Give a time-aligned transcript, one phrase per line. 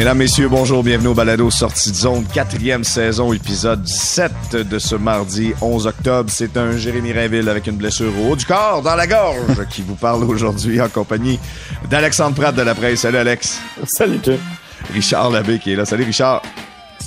[0.00, 4.94] Mesdames, Messieurs, bonjour, bienvenue au Balado Sortie de Zone, quatrième saison, épisode 7 de ce
[4.94, 6.30] mardi 11 octobre.
[6.32, 9.82] C'est un Jérémy Rainville avec une blessure au haut du corps, dans la gorge, qui
[9.82, 11.38] vous parle aujourd'hui en compagnie
[11.90, 13.00] d'Alexandre Pratt de la presse.
[13.00, 13.60] Salut Alex.
[13.84, 14.36] Salut toi.
[14.94, 15.84] Richard Labbé qui est là.
[15.84, 16.40] Salut Richard.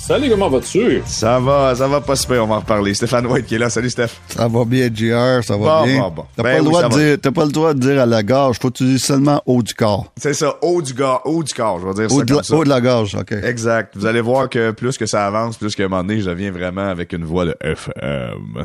[0.06, 1.00] Salut, comment vas-tu?
[1.06, 2.92] Ça va, ça va pas super, on va en reparler.
[2.92, 3.70] Stéphane White qui est là.
[3.70, 4.10] Salut Steph.
[4.28, 6.00] Ça va bien, JR, ça va Bon, bien.
[6.00, 6.24] bon, bon.
[6.36, 7.00] T'as Ben pas, le oui, droit ça de va.
[7.00, 9.42] dire- t'as pas le droit de dire à la gorge, faut que tu dises seulement
[9.46, 10.12] haut du corps.
[10.18, 12.36] C'est ça, haut du, gars, haut du corps, je vais dire Haut ça de, comme
[12.36, 12.54] la, ça.
[12.54, 13.32] haut de la gorge, OK.
[13.32, 13.94] Exact.
[13.96, 16.50] Vous allez voir que plus que ça avance, plus qu'à un moment donné, je deviens
[16.50, 17.94] vraiment avec une voix de FM.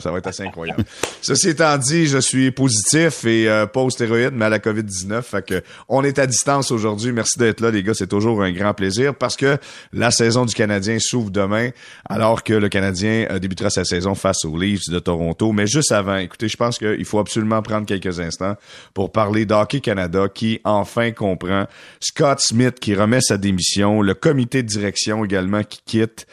[0.01, 0.83] Ça va être assez incroyable.
[1.21, 5.21] Ceci étant dit, je suis positif et euh, pas aux stéroïdes, mais à la COVID-19.
[5.21, 7.13] Fait que on est à distance aujourd'hui.
[7.13, 7.93] Merci d'être là, les gars.
[7.93, 9.57] C'est toujours un grand plaisir parce que
[9.93, 11.69] la saison du Canadien s'ouvre demain,
[12.07, 15.51] alors que le Canadien euh, débutera sa saison face aux Leafs de Toronto.
[15.51, 18.55] Mais juste avant, écoutez, je pense qu'il faut absolument prendre quelques instants
[18.93, 21.65] pour parler d'Hockey Canada qui enfin comprend
[21.99, 26.27] Scott Smith qui remet sa démission, le comité de direction également qui quitte.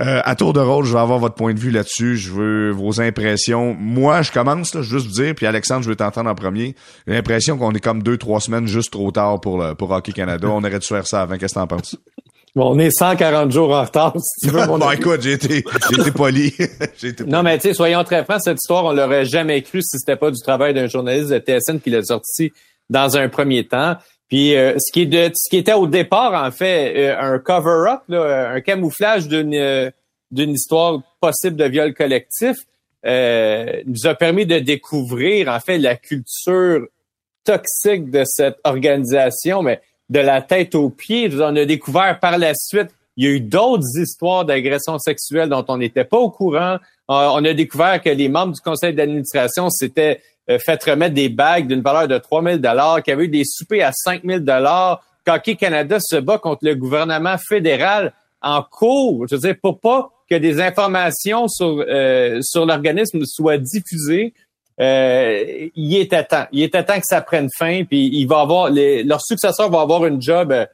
[0.00, 2.16] Euh, à tour de rôle, je vais avoir votre point de vue là-dessus.
[2.16, 3.74] Je veux vos impressions.
[3.74, 6.74] Moi, je commence, là, juste vous dire, puis Alexandre, je veux t'entendre en premier.
[7.06, 10.48] J'ai l'impression qu'on est comme deux, trois semaines juste trop tard pour, le, Hockey Canada.
[10.48, 11.36] On aurait dû faire ça avant.
[11.38, 11.96] Qu'est-ce que t'en penses?
[12.54, 15.00] Bon, on est 140 jours en retard, si tu veux, mon bon, ami.
[15.00, 16.54] écoute, j'ai été, j'ai été poli.
[16.98, 19.82] j'ai été Non, mais tu sais, soyons très francs, cette histoire, on l'aurait jamais cru
[19.82, 22.52] si c'était pas du travail d'un journaliste de TSN qui l'a sorti
[22.90, 23.96] dans un premier temps.
[24.28, 27.38] Puis euh, ce qui est de ce qui était au départ, en fait, euh, un
[27.38, 29.90] cover-up, là, un camouflage d'une euh,
[30.30, 32.56] d'une histoire possible de viol collectif,
[33.06, 36.86] euh, nous a permis de découvrir, en fait, la culture
[37.44, 39.80] toxique de cette organisation, mais
[40.14, 41.28] de la tête aux pieds.
[41.40, 45.64] On a découvert par la suite, il y a eu d'autres histoires d'agressions sexuelles dont
[45.68, 46.74] on n'était pas au courant.
[46.74, 51.28] Euh, On a découvert que les membres du conseil d'administration s'étaient euh, fait remettre des
[51.28, 54.44] bagues d'une valeur de 3 000 qu'il y avait eu des soupers à 5 000
[55.26, 59.26] qu'Hockey Canada se bat contre le gouvernement fédéral en cours.
[59.28, 64.32] Je veux dire, pour pas que des informations sur, euh, sur l'organisme soient diffusées,
[64.80, 66.46] euh, il était temps.
[66.52, 69.80] Il était temps que ça prenne fin, puis il va avoir les, leur successeur va
[69.80, 70.66] avoir une job euh,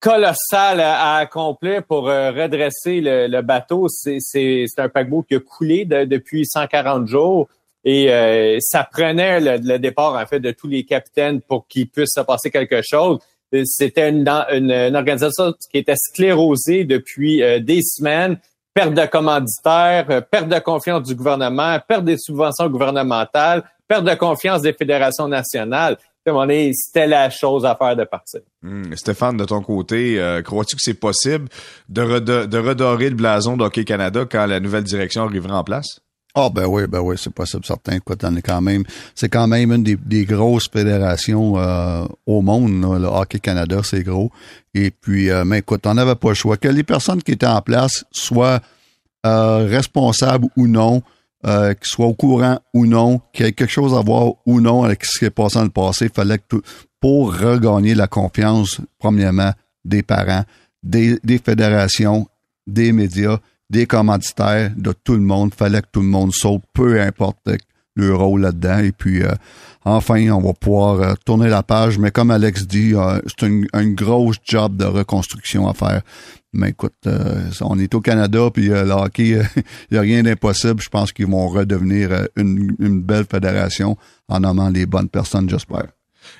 [0.00, 3.86] colossale à, accomplir pour euh, redresser le, le bateau.
[3.88, 7.48] C'est, un paquebot qui a coulé de- depuis 140 jours.
[7.84, 11.88] Et euh, ça prenait le, le départ en fait de tous les capitaines pour qu'il
[11.88, 13.18] puisse se passer quelque chose.
[13.54, 18.38] Euh, C'était une, une, une organisation qui était sclérosée depuis des semaines
[18.78, 24.14] perte de commanditaires, euh, perte de confiance du gouvernement, perte des subventions gouvernementales, perte de
[24.14, 25.96] confiance des fédérations nationales.
[26.72, 28.40] C'était la chose à faire de partir.
[28.62, 31.48] Hum, Stéphane, de ton côté, euh, crois-tu que c'est possible
[31.88, 36.00] de, de redorer le blason d'Hockey Canada quand la nouvelle direction arrivera en place?
[36.40, 37.96] Ah ben oui, ben oui, c'est possible, certain.
[37.96, 38.84] Écoute, on est quand même,
[39.16, 42.80] c'est quand même une des, des grosses fédérations euh, au monde.
[42.80, 44.30] le Hockey Canada, c'est gros.
[44.72, 46.56] Et puis, euh, mais écoute, on n'avait pas le choix.
[46.56, 48.60] Que les personnes qui étaient en place soient
[49.26, 51.02] euh, responsables ou non,
[51.42, 54.84] qu'ils soient au courant ou non, qu'il y ait quelque chose à voir ou non
[54.84, 56.62] avec ce qui est passé dans le passé, il fallait que tout,
[57.00, 59.50] pour regagner la confiance, premièrement,
[59.84, 60.44] des parents,
[60.84, 62.28] des fédérations,
[62.68, 63.38] des médias,
[63.70, 65.54] des commanditaires, de tout le monde.
[65.54, 67.38] fallait que tout le monde saute, peu importe
[67.98, 68.78] le rôle là-dedans.
[68.78, 69.32] Et puis, euh,
[69.84, 71.98] enfin, on va pouvoir euh, tourner la page.
[71.98, 76.02] Mais comme Alex dit, euh, c'est une, une grosse job de reconstruction à faire.
[76.52, 80.80] Mais écoute, euh, on est au Canada, puis le hockey, il n'y a rien d'impossible.
[80.80, 83.98] Je pense qu'ils vont redevenir une, belle fédération
[84.28, 85.88] en nommant les bonnes personnes, j'espère.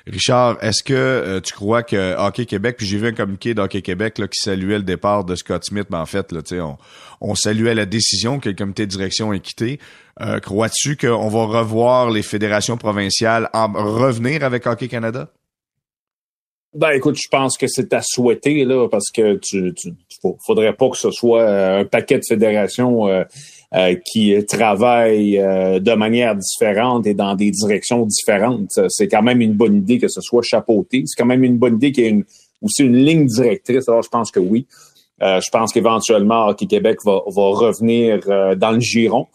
[0.05, 4.17] Richard, est-ce que tu crois que Hockey Québec, puis j'ai vu un communiqué d'Hockey Québec
[4.19, 6.77] là, qui saluait le départ de Scott Smith, mais en fait, là, on,
[7.21, 9.79] on saluait la décision que le comité de direction ait quitté.
[10.21, 15.29] Euh, Crois-tu qu'on va revoir les fédérations provinciales en revenir avec Hockey Canada?
[16.75, 19.89] Ben écoute, je pense que c'est à souhaiter là, parce que tu, tu
[20.45, 23.23] faudrait pas que ce soit euh, un paquet de fédérations euh,
[23.73, 28.79] euh, qui travaillent euh, de manière différente et dans des directions différentes.
[28.89, 31.03] C'est quand même une bonne idée que ce soit chapeauté.
[31.07, 32.25] C'est quand même une bonne idée qu'il y ait une,
[32.61, 33.89] aussi une ligne directrice.
[33.89, 34.67] Alors je pense que oui.
[35.21, 39.27] Euh, je pense qu'éventuellement Hockey Québec va, va revenir euh, dans le giron.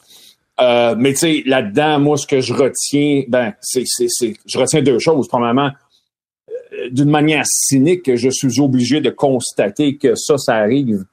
[0.60, 4.58] Euh, mais tu sais, là-dedans, moi, ce que je retiens, ben, c'est, c'est, c'est, je
[4.58, 5.26] retiens deux choses.
[5.28, 5.70] Premièrement,
[6.50, 11.04] euh, d'une manière cynique, je suis obligé de constater que ça, ça arrive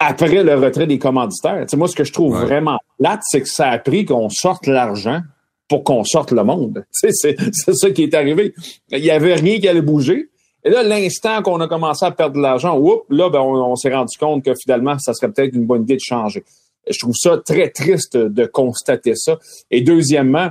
[0.00, 1.60] après le retrait des commanditaires.
[1.62, 4.30] Tu sais, moi, ce que je trouve vraiment plate, c'est que ça a pris qu'on
[4.30, 5.20] sorte l'argent
[5.68, 6.84] pour qu'on sorte le monde.
[6.92, 8.54] C'est, c'est ça qui est arrivé.
[8.90, 10.28] Il y avait rien qui allait bouger.
[10.64, 13.94] Et là, l'instant qu'on a commencé à perdre de l'argent, oups, là, ben, on, s'est
[13.94, 16.44] rendu compte que finalement, ça serait peut-être une bonne idée de changer.
[16.88, 19.38] Je trouve ça très triste de constater ça.
[19.70, 20.50] Et deuxièmement,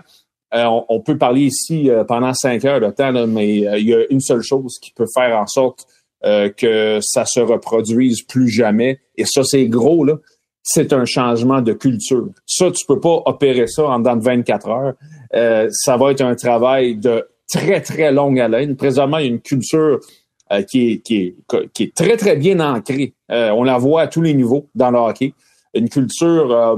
[0.54, 3.94] euh, on, peut parler ici euh, pendant cinq heures de temps, mais euh, il y
[3.94, 5.86] a une seule chose qui peut faire en sorte
[6.22, 9.00] que ça se reproduise plus jamais.
[9.16, 10.16] Et ça, c'est gros, là.
[10.62, 12.28] C'est un changement de culture.
[12.46, 15.70] Ça, tu peux pas opérer ça en dans 24 heures.
[15.72, 18.76] ça va être un travail de très, très longue haleine.
[18.76, 20.00] Présentement, il y a une culture
[20.70, 21.36] qui, est, qui, est,
[21.74, 23.14] qui est très, très bien ancrée.
[23.30, 25.34] on la voit à tous les niveaux dans le hockey
[25.74, 26.76] une culture, euh,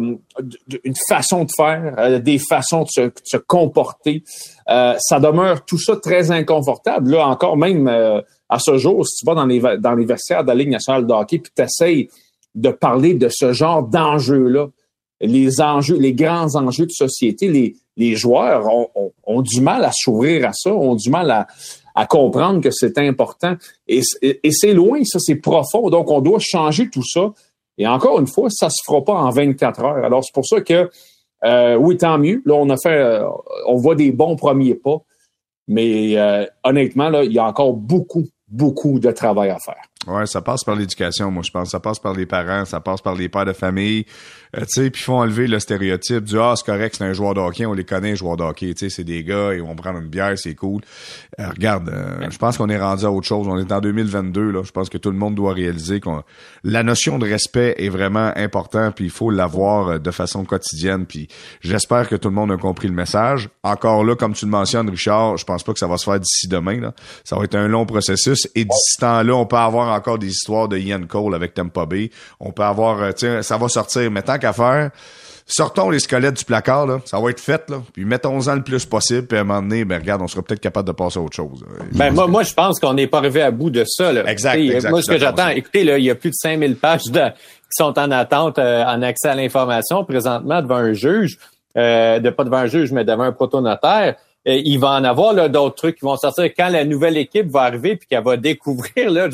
[0.84, 4.24] une façon de faire, euh, des façons de se, comporter.
[4.70, 7.12] Euh, ça demeure tout ça très inconfortable.
[7.12, 10.50] Là encore, même à ce jour, si tu vas dans les, dans les vestiaires de
[10.50, 12.10] la Ligue nationale de hockey, puis tu essayes
[12.54, 14.68] de parler de ce genre d'enjeux-là,
[15.22, 18.66] les enjeux, les grands enjeux de société, les, joueurs
[19.26, 21.32] ont, du mal à s'ouvrir à ça, ont du mal
[21.94, 23.56] à, comprendre que c'est important.
[23.88, 25.90] Et, et c'est loin, ça, c'est profond.
[25.90, 27.32] Donc, on doit changer tout ça.
[27.78, 30.06] Et encore une fois, ça se fera pas en 24 heures.
[30.06, 30.90] Alors, c'est pour ça que,
[31.44, 32.42] euh, oui, tant mieux.
[32.46, 33.28] Là, on a fait, euh,
[33.68, 34.98] on voit des bons premiers pas.
[35.68, 39.82] Mais euh, honnêtement, là, il y a encore beaucoup, beaucoup de travail à faire.
[40.08, 41.70] Ouais, ça passe par l'éducation, moi je pense.
[41.70, 44.06] Ça passe par les parents, ça passe par les pères de famille.
[44.58, 47.36] Euh, tu sais, puis font enlever le stéréotype du ah c'est correct, c'est un joueur
[47.36, 48.74] de hockey, on les connaît, les joueurs de hockey.
[48.74, 50.82] Tu sais, c'est des gars, ils vont prendre une bière, c'est cool.
[51.40, 53.48] Euh, regarde, euh, je pense qu'on est rendu à autre chose.
[53.48, 54.64] On est en 2022 là.
[54.64, 56.24] Je pense que tout le monde doit réaliser qu'on
[56.64, 61.06] la notion de respect est vraiment important, puis il faut l'avoir de façon quotidienne.
[61.06, 61.28] Puis
[61.62, 63.50] j'espère que tout le monde a compris le message.
[63.62, 66.20] Encore là, comme tu le mentionnes, Richard, je pense pas que ça va se faire
[66.20, 66.80] d'ici demain.
[66.80, 66.94] Là.
[67.24, 68.50] Ça va être un long processus.
[68.56, 72.12] Et d'ici temps-là, on peut avoir encore des histoires de Ian Cole avec Tampa Bay.
[72.40, 74.10] On peut avoir, euh, tiens, ça va sortir.
[74.12, 74.92] Mais tant qu'à faire,
[75.46, 77.02] sortons les squelettes du placard, là.
[77.06, 77.82] Ça va être fait, là.
[77.94, 79.28] Puis mettons-en le plus possible.
[79.28, 81.36] Puis à un moment donné, ben, regarde, on sera peut-être capable de passer à autre
[81.36, 81.64] chose.
[81.94, 84.30] Ben, moi, moi, je pense qu'on n'est pas arrivé à bout de ça, là.
[84.30, 87.06] Exact, exact Moi, ce que j'attends, écoutez, là, il y a plus de 5000 pages
[87.06, 91.38] de, qui sont en attente, euh, en accès à l'information présentement devant un juge.
[91.78, 94.16] Euh, de pas devant un juge, mais devant un protonotaire
[94.46, 97.96] il va en avoir d'autres trucs qui vont sortir quand la nouvelle équipe va arriver
[97.96, 99.28] puis qu'elle va découvrir là,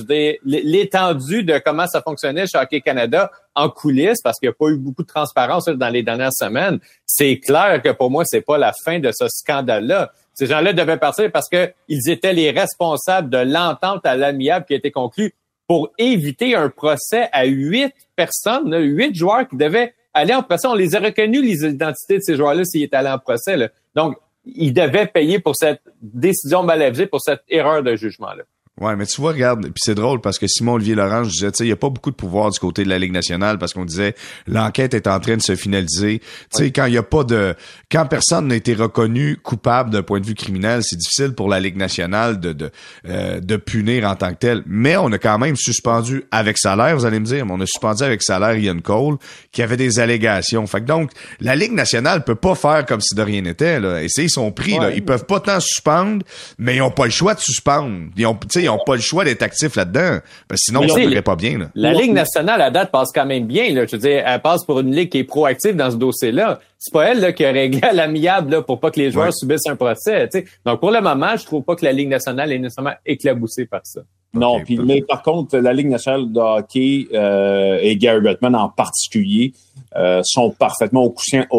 [0.43, 4.69] l'étendue de comment ça fonctionnait chez Hockey Canada en coulisses parce qu'il n'y a pas
[4.69, 6.79] eu beaucoup de transparence dans les dernières semaines.
[7.05, 10.11] C'est clair que pour moi, c'est pas la fin de ce scandale-là.
[10.33, 14.77] Ces gens-là devaient partir parce qu'ils étaient les responsables de l'entente à l'amiable qui a
[14.77, 15.33] été conclue
[15.67, 20.67] pour éviter un procès à huit personnes, huit joueurs qui devaient aller en procès.
[20.67, 23.57] On les a reconnus, les identités de ces joueurs-là, s'ils étaient allés en procès.
[23.57, 23.69] Là.
[23.95, 24.17] Donc,
[24.55, 28.43] il devait payer pour cette décision mal avisée, pour cette erreur de jugement-là.
[28.79, 31.51] Ouais, mais tu vois, regarde, puis c'est drôle parce que Simon Olivier Laurent, je disais,
[31.51, 33.57] tu sais, il y a pas beaucoup de pouvoir du côté de la Ligue nationale
[33.57, 34.15] parce qu'on disait
[34.45, 36.19] l'enquête est en train de se finaliser.
[36.19, 37.55] Tu sais, quand il y a pas de,
[37.91, 41.59] quand personne n'a été reconnu coupable d'un point de vue criminel, c'est difficile pour la
[41.59, 42.71] Ligue nationale de de,
[43.07, 44.63] euh, de punir en tant que tel.
[44.65, 47.65] Mais on a quand même suspendu avec salaire, vous allez me dire, mais on a
[47.65, 49.17] suspendu avec salaire Ian Cole
[49.51, 50.65] qui avait des allégations.
[50.67, 54.01] Fait que donc la Ligue nationale peut pas faire comme si de rien n'était là.
[54.03, 56.23] Et c'est ils sont pris là, ils peuvent pas tant suspendre,
[56.57, 58.09] mais ils ont pas le choix de suspendre.
[58.17, 60.19] Ils ont, ils n'ont pas le choix d'être actifs là-dedans.
[60.55, 61.69] sinon, ça irait pas bien.
[61.75, 63.73] La Ligue nationale, à date, passe quand même bien.
[63.73, 63.85] Là.
[63.85, 66.59] Je veux dire, elle passe pour une ligue qui est proactive dans ce dossier-là.
[66.77, 69.67] C'est pas elle là, qui a réglé à l'amiable pour pas que les joueurs subissent
[69.67, 70.29] un procès.
[70.65, 73.81] Donc, pour le moment, je trouve pas que la Ligue nationale est nécessairement éclabousée par
[73.83, 74.01] ça.
[74.33, 79.53] Non, mais par contre, la Ligue nationale de hockey euh, et Gary Bettman en particulier
[79.95, 81.15] euh, sont parfaitement au,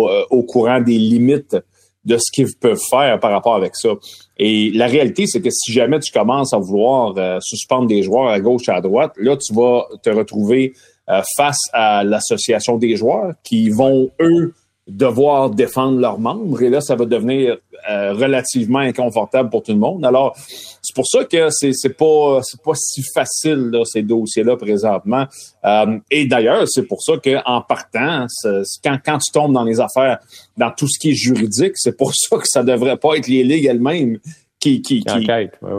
[0.08, 1.56] euh, au, courant des limites
[2.04, 3.90] de ce qu'ils peuvent faire par rapport avec ça.
[4.38, 8.28] Et la réalité, c'est que si jamais tu commences à vouloir euh, suspendre des joueurs
[8.28, 10.74] à gauche et à droite, là, tu vas te retrouver
[11.08, 14.54] euh, face à l'association des joueurs qui vont, eux,
[14.88, 17.58] devoir défendre leurs membres et là, ça va devenir
[17.90, 20.04] euh, relativement inconfortable pour tout le monde.
[20.04, 20.34] Alors,
[20.82, 25.26] c'est pour ça que c'est c'est pas c'est pas si facile là, ces dossiers-là présentement.
[25.64, 28.26] Euh, et d'ailleurs, c'est pour ça que en partant,
[28.82, 30.18] quand quand tu tombes dans les affaires,
[30.56, 33.44] dans tout ce qui est juridique, c'est pour ça que ça devrait pas être les
[33.44, 34.18] ligues elles-mêmes
[34.58, 35.26] qui, qui, qui,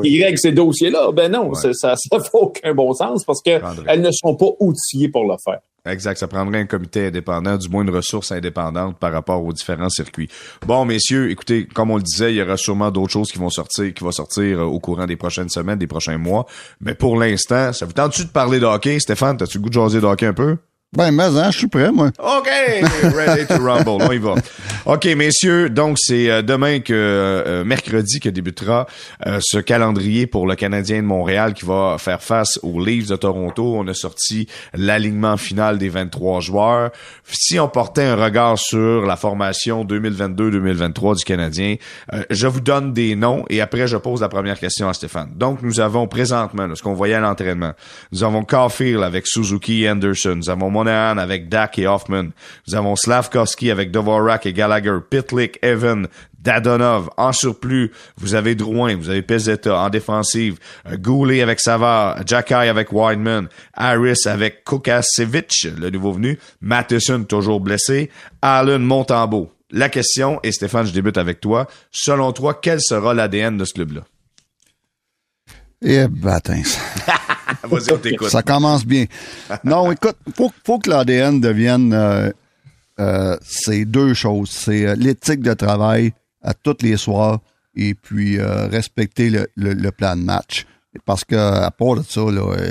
[0.04, 1.12] qui règlent ces dossiers-là.
[1.12, 5.10] Ben non, ça ça fait aucun bon sens parce que elles ne sont pas outillées
[5.10, 5.60] pour le faire.
[5.86, 6.18] Exact.
[6.18, 10.30] Ça prendrait un comité indépendant, du moins une ressource indépendante par rapport aux différents circuits.
[10.66, 13.50] Bon, messieurs, écoutez, comme on le disait, il y aura sûrement d'autres choses qui vont
[13.50, 16.46] sortir, qui vont sortir euh, au courant des prochaines semaines, des prochains mois.
[16.82, 19.38] Mais pour l'instant, ça vous tente-tu de parler de Stéphane?
[19.38, 20.58] T'as-tu le goût de jaser de un peu?
[20.98, 22.08] Ben, mais hein, je suis prêt, moi.
[22.18, 22.50] OK,
[23.14, 24.04] ready to rumble.
[24.04, 24.34] On y va.
[24.88, 28.88] OK, messieurs, donc c'est euh, demain que euh, mercredi que débutera
[29.28, 33.16] euh, ce calendrier pour le Canadien de Montréal qui va faire face aux Leafs de
[33.16, 33.76] Toronto.
[33.78, 36.90] On a sorti l'alignement final des 23 joueurs.
[37.24, 41.76] Si on portait un regard sur la formation 2022-2023 du Canadien,
[42.32, 45.34] je vous donne des noms et après je pose la première question à Stéphane.
[45.36, 47.74] Donc nous avons présentement ce qu'on voyait à l'entraînement.
[48.12, 50.36] Nous avons Caulfield avec Suzuki Anderson.
[50.36, 52.30] Nous avons Monahan avec Dak et Hoffman.
[52.68, 56.08] Nous avons Slavkovski avec Dvorak et Gallagher, Pitlick, Evan,
[56.42, 57.10] Dadonov.
[57.18, 60.58] En surplus, vous avez Drouin, vous avez Pezzetta en défensive,
[60.88, 67.60] euh, Goulet avec Savard, Jacky avec Wideman, Harris avec Kokasevich, le nouveau venu, Matheson toujours
[67.60, 68.10] blessé,
[68.42, 69.52] Allen Montembeau.
[69.72, 71.68] La question, et Stéphane, je débute avec toi.
[71.92, 74.02] Selon toi, quel sera l'ADN de ce club-là?
[75.82, 76.40] Eh, ben,
[77.64, 78.30] Vas-y, on t'écoute.
[78.30, 79.06] Ça commence bien.
[79.64, 82.32] Non, écoute, faut, faut que l'ADN devienne euh,
[83.00, 84.50] euh, c'est deux choses.
[84.50, 87.40] C'est euh, l'éthique de travail à tous les soirs
[87.76, 90.66] et puis respecter le, le, plan de match.
[91.06, 92.22] Parce que à part de ça,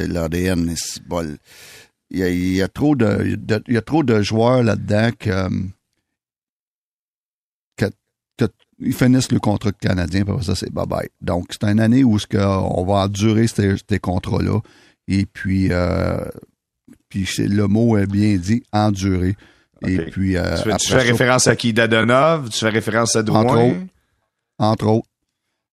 [0.08, 1.38] l'ADN, c'est bol.
[2.10, 5.10] Il y, a, il y a trop de, il y a trop de joueurs là-dedans
[5.18, 5.48] que,
[7.76, 7.86] que,
[8.36, 8.46] que
[8.80, 11.08] ils finissent le contrat canadien, puis ça, c'est bye-bye.
[11.20, 14.60] Donc, c'est une année où ce que on va endurer ces, ces contrats-là.
[15.08, 16.18] Et puis, euh,
[17.08, 19.36] puis le mot est bien dit, endurer.
[19.86, 21.72] Et puis, euh, tu, fais, référence à qui?
[21.72, 22.50] Dadonov?
[22.50, 23.42] Tu fais référence à Drouin?
[23.42, 23.76] Entre autres.
[24.58, 25.08] Entre autres.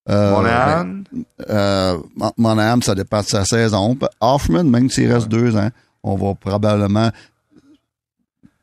[0.08, 1.04] Euh, Monahan?
[1.50, 1.98] Euh,
[2.38, 3.98] Monahan, ça dépend de sa saison.
[4.22, 5.70] Hoffman, même s'il reste deux ans,
[6.04, 7.10] on va probablement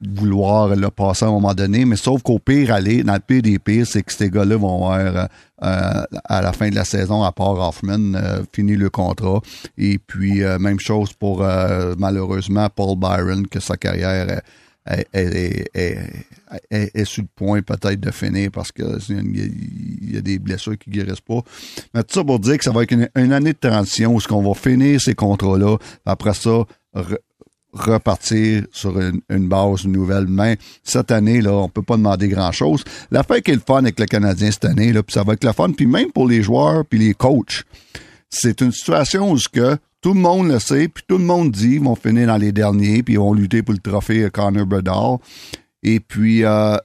[0.07, 3.43] vouloir le passer à un moment donné, mais sauf qu'au pire, aller, dans le pire
[3.43, 5.29] des pires, c'est que ces gars-là vont avoir,
[5.63, 9.41] euh, à la fin de la saison, à part Hoffman, euh, fini le contrat.
[9.79, 11.45] Et puis, euh, même chose pour,
[11.99, 14.41] malheureusement, Paul Byron, que sa carrière
[14.87, 20.21] est, est, est, est sur le point peut-être de finir parce que il y, a,
[20.21, 21.41] des blessures qui guérissent pas.
[21.95, 24.21] Mais tout ça pour dire que ça va être une, une année de transition où
[24.21, 25.77] ce qu'on va finir ces contrats-là.
[26.05, 26.65] Après ça,
[27.73, 30.27] repartir sur une, base nouvelle.
[30.27, 32.85] Mais cette année, là, on peut pas demander grand-chose.
[33.11, 35.45] L'affaire qui est le fun avec le Canadien cette année, là, puis ça va être
[35.45, 37.65] le fun, puis même pour les joueurs puis les coachs,
[38.29, 41.75] c'est une situation où que tout le monde le sait, puis tout le monde dit
[41.75, 45.19] ils vont finir dans les derniers, puis ils vont lutter pour le trophée Connor Bedard.
[45.83, 46.77] Et puis, euh,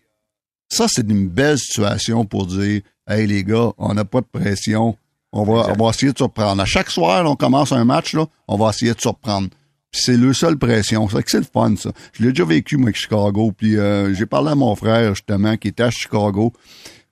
[0.69, 4.97] ça, c'est une belle situation pour dire Hey les gars, on n'a pas de pression.
[5.31, 6.61] On va, on va essayer de surprendre.
[6.61, 9.49] À chaque soir, on commence un match, là, on va essayer de surprendre
[9.97, 11.07] c'est le seul pression.
[11.09, 11.91] C'est c'est le fun, ça.
[12.13, 13.51] Je l'ai déjà vécu, moi, avec Chicago.
[13.55, 16.53] Puis euh, j'ai parlé à mon frère, justement, qui était à Chicago.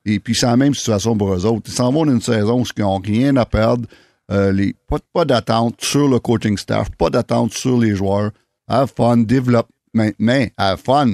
[0.05, 1.63] Et puis c'est la même situation pour eux autres.
[1.67, 3.87] Ils s'en vont d'une saison où ils n'ont rien à perdre.
[4.31, 8.31] Euh, les, pas, pas d'attente sur le coaching staff, pas d'attente sur les joueurs.
[8.67, 9.69] Have fun, développe.
[9.93, 11.13] Mais, mais have fun.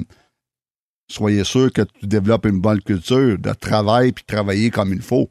[1.08, 5.28] Soyez sûr que tu développes une bonne culture de travail puis travailler comme il faut.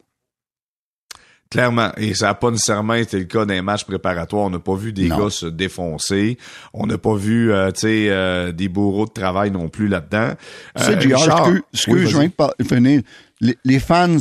[1.52, 1.92] Clairement.
[1.98, 4.44] Et ça n'a pas nécessairement été le cas d'un match préparatoire.
[4.44, 6.38] On n'a pas vu des gars se défoncer.
[6.72, 10.32] On n'a pas vu, euh, tu sais, euh, des bourreaux de travail non plus là-dedans.
[10.76, 13.02] C'est du ce que, je viens de finir.
[13.40, 14.16] Les, fans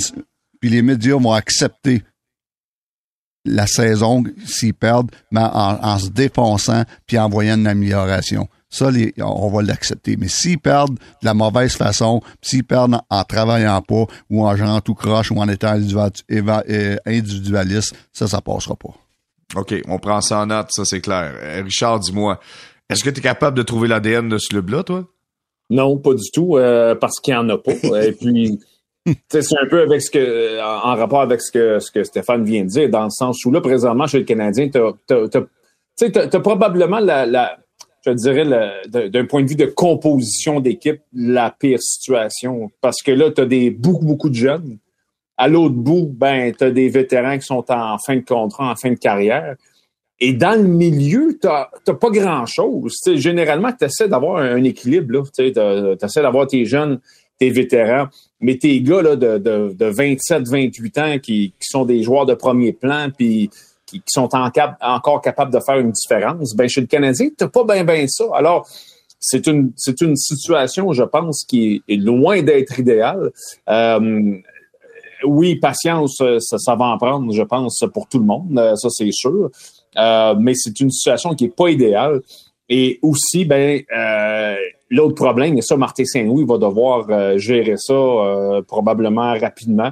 [0.59, 2.03] puis les médias vont accepter
[3.45, 8.49] la saison s'ils perdent, mais en, en se défonçant puis en voyant une amélioration.
[8.71, 10.15] Ça, on va l'accepter.
[10.17, 14.79] Mais s'ils perdent de la mauvaise façon, s'ils perdent en, travaillant pas, ou en jouant
[14.79, 18.93] tout croche, ou en étant euh, individualiste, ça, ça passera pas.
[19.57, 21.33] OK, on prend ça en note, ça c'est clair.
[21.35, 22.39] Euh, Richard, dis-moi,
[22.89, 25.03] est-ce que tu es capable de trouver l'ADN de ce club-là, toi?
[25.69, 27.73] Non, pas du tout, euh, parce qu'il n'y en a pas.
[28.05, 28.57] Et puis,
[29.29, 32.63] c'est un peu avec ce que, en, rapport avec ce que, ce que Stéphane vient
[32.63, 37.57] de dire, dans le sens où là, présentement, chez le Canadien, tu as, probablement la
[38.05, 38.45] je dirais,
[38.87, 42.71] d'un point de vue de composition d'équipe, la pire situation.
[42.81, 44.77] Parce que là, tu as des, beaucoup, beaucoup de jeunes.
[45.37, 48.75] À l'autre bout, ben, tu as des vétérans qui sont en fin de contrat, en
[48.75, 49.55] fin de carrière.
[50.19, 52.95] Et dans le milieu, tu n'as pas grand-chose.
[53.15, 55.23] Généralement, tu essaies d'avoir un, équilibre.
[55.35, 56.99] Tu essaies d'avoir tes jeunes,
[57.39, 58.07] tes vétérans,
[58.39, 62.27] mais tes gars là, de, de, de 27, 28 ans qui, qui sont des joueurs
[62.27, 63.49] de premier plan, puis
[63.99, 67.83] qui, sont encore capables de faire une différence, ben chez le Canadien, tu pas bien
[67.83, 68.25] ben ça.
[68.33, 68.67] Alors,
[69.21, 73.31] c'est une, c'est une situation, je pense, qui est loin d'être idéale.
[73.69, 74.33] Euh,
[75.23, 78.89] oui, patience, ça, ça, va en prendre, je pense, pour tout le monde, euh, ça
[78.89, 79.51] c'est sûr.
[79.97, 82.21] Euh, mais c'est une situation qui est pas idéale.
[82.67, 83.81] Et aussi, ben,
[84.89, 89.91] l'autre problème, et ça, Martin Saint-Louis va devoir gérer ça probablement rapidement.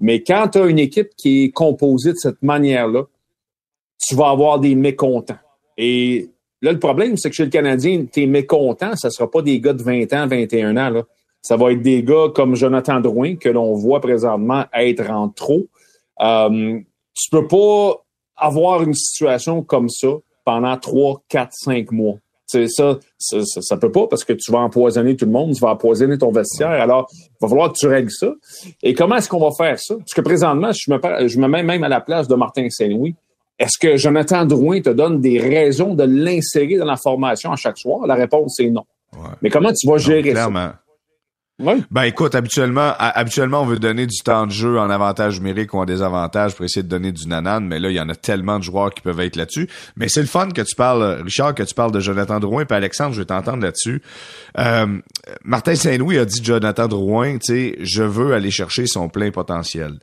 [0.00, 3.04] Mais quand tu as une équipe qui est composée de cette manière-là,
[3.98, 5.38] tu vas avoir des mécontents.
[5.76, 6.30] Et
[6.62, 9.74] Là, le problème, c'est que chez le Canadien, t'es mécontent, ça sera pas des gars
[9.74, 11.02] de 20 ans, 21 ans, là.
[11.42, 15.66] Ça va être des gars comme Jonathan Drouin, que l'on voit présentement être en trop.
[16.20, 16.80] Euh,
[17.14, 18.04] tu peux pas
[18.36, 20.08] avoir une situation comme ça
[20.44, 22.16] pendant 3, 4, 5 mois.
[22.46, 25.60] C'est ça, ça, ça, peut pas parce que tu vas empoisonner tout le monde, tu
[25.60, 26.70] vas empoisonner ton vestiaire.
[26.70, 28.32] Alors, il va falloir que tu règles ça.
[28.82, 29.96] Et comment est-ce qu'on va faire ça?
[29.96, 33.14] Parce que présentement, je me, je me mets même à la place de Martin Saint-Louis.
[33.58, 37.78] Est-ce que Jonathan Drouin te donne des raisons de l'insérer dans la formation à chaque
[37.78, 38.06] soir?
[38.06, 38.84] La réponse est non.
[39.40, 40.50] Mais comment tu vas gérer ça?
[41.90, 45.78] Ben écoute, habituellement, habituellement, on veut donner du temps de jeu en avantage numérique ou
[45.78, 48.58] en désavantage pour essayer de donner du nanan, mais là, il y en a tellement
[48.58, 49.66] de joueurs qui peuvent être là-dessus.
[49.96, 52.76] Mais c'est le fun que tu parles, Richard, que tu parles de Jonathan Drouin, puis
[52.76, 54.02] Alexandre, je vais t'entendre là-dessus.
[54.58, 54.98] Euh,
[55.44, 59.94] Martin Saint-Louis a dit Jonathan Drouin, tu sais, je veux aller chercher son plein potentiel.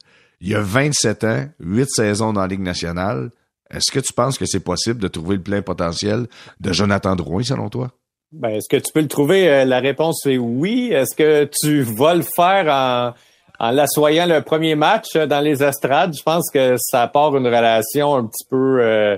[0.41, 3.29] Il a 27 ans, 8 saisons dans la Ligue nationale.
[3.73, 6.27] Est-ce que tu penses que c'est possible de trouver le plein potentiel
[6.59, 7.91] de Jonathan Drouin, selon toi?
[8.31, 9.49] Ben, est-ce que tu peux le trouver?
[9.49, 10.91] Euh, la réponse est oui.
[10.91, 13.13] Est-ce que tu vas le faire en,
[13.65, 16.15] en l'assoyant le premier match euh, dans les estrades?
[16.17, 18.81] Je pense que ça part une relation un petit peu...
[18.81, 19.17] Euh,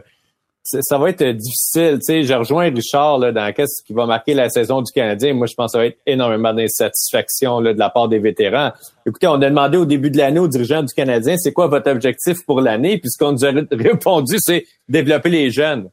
[0.66, 2.00] ça va être difficile.
[2.00, 5.34] Tu sais, je rejoins Richard là, dans qu'est-ce qui va marquer la saison du Canadien.
[5.34, 8.72] Moi, je pense que ça va être énormément d'insatisfaction de la part des vétérans.
[9.06, 11.90] Écoutez, on a demandé au début de l'année aux dirigeants du Canadien, c'est quoi votre
[11.92, 12.98] objectif pour l'année?
[12.98, 15.90] Puis ce qu'on nous a répondu, c'est développer les jeunes.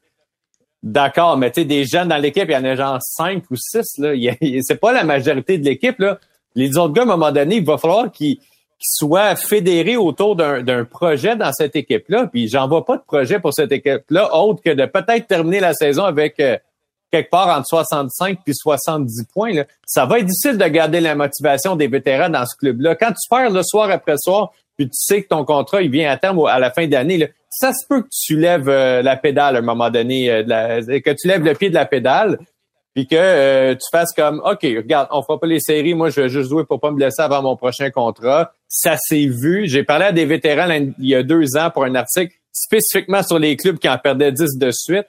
[0.83, 3.57] D'accord, mais tu sais, des jeunes dans l'équipe, il y en a genre cinq ou
[3.57, 3.99] six.
[3.99, 4.15] Là.
[4.63, 5.99] C'est pas la majorité de l'équipe.
[5.99, 6.19] Là.
[6.55, 8.39] Les autres gars, à un moment donné, il va falloir qu'ils
[8.83, 12.27] soient fédérés autour d'un projet dans cette équipe-là.
[12.27, 15.75] Puis j'en vois pas de projet pour cette équipe-là, autre que de peut-être terminer la
[15.75, 16.57] saison avec euh,
[17.11, 19.53] quelque part entre 65 puis 70 points.
[19.53, 19.65] Là.
[19.87, 22.97] Ça va être difficile de garder la motivation des vétérans dans ce club-là.
[22.97, 26.11] Quand tu perds le soir après soir, puis tu sais que ton contrat il vient
[26.11, 29.57] à terme à la fin d'année, ça se peut que tu lèves euh, la pédale
[29.57, 32.39] à un moment donné, euh, que tu lèves le pied de la pédale,
[32.95, 36.23] puis que euh, tu fasses comme OK, regarde, on fera pas les séries, moi je
[36.23, 38.53] vais juste jouer pour pas me blesser avant mon prochain contrat.
[38.75, 39.69] Ça s'est vu.
[39.69, 40.67] J'ai parlé à des vétérans
[40.99, 44.33] il y a deux ans pour un article spécifiquement sur les clubs qui en perdaient
[44.33, 45.05] 10 de suite.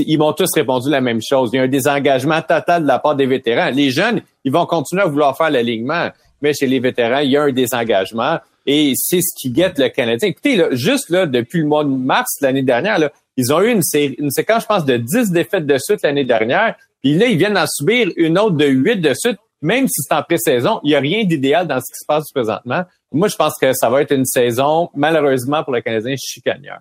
[0.00, 1.48] Ils m'ont tous répondu la même chose.
[1.54, 3.70] Il y a un désengagement total de la part des vétérans.
[3.70, 6.10] Les jeunes, ils vont continuer à vouloir faire l'alignement,
[6.42, 8.38] mais chez les vétérans, il y a un désengagement.
[8.66, 10.28] Et c'est ce qui guette le Canadien.
[10.28, 13.70] Écoutez, là, juste là, depuis le mois de mars l'année dernière, là, ils ont eu
[13.70, 16.74] une, séquence, je pense, de 10 défaites de suite l'année dernière.
[17.02, 20.14] Puis là, ils viennent d'en subir une autre de 8 de suite, même si c'est
[20.14, 20.80] en pré-saison.
[20.84, 22.84] Il n'y a rien d'idéal dans ce qui se passe présentement.
[23.12, 26.80] Moi, je pense que ça va être une saison, malheureusement pour le Canadien, chicanière.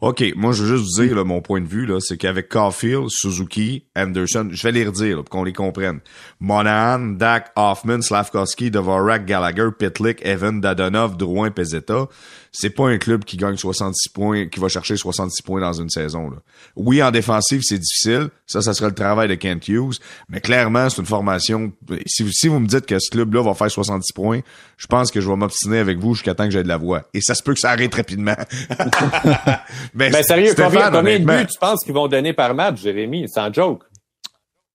[0.00, 3.06] OK, moi je veux juste vous dire mon point de vue là, c'est qu'avec Caulfield,
[3.08, 6.00] Suzuki, Anderson, je vais les redire pour qu'on les comprenne.
[6.40, 12.06] Monahan, Dak, Hoffman, Slavkovski, Dvorak, Gallagher, Pitlick, Evan, Dadonov, Drouin, Pezetta,
[12.56, 15.90] c'est pas un club qui gagne 66 points, qui va chercher 66 points dans une
[15.90, 16.30] saison.
[16.30, 16.36] Là.
[16.76, 18.28] Oui, en défensive, c'est difficile.
[18.46, 19.98] Ça, ça sera le travail de Kent Hughes.
[20.28, 21.72] Mais clairement, c'est une formation.
[22.06, 24.40] Si, si vous me dites que ce club-là va faire 70 points,
[24.76, 27.02] je pense que je vais m'obstiner avec vous jusqu'à temps que j'ai de la voix.
[27.12, 28.36] Et ça se peut que ça arrête rapidement.
[29.94, 33.26] mais ben, sérieux, combien, combien de buts tu penses qu'ils vont donner par match, Jérémy?
[33.28, 33.82] C'est un joke.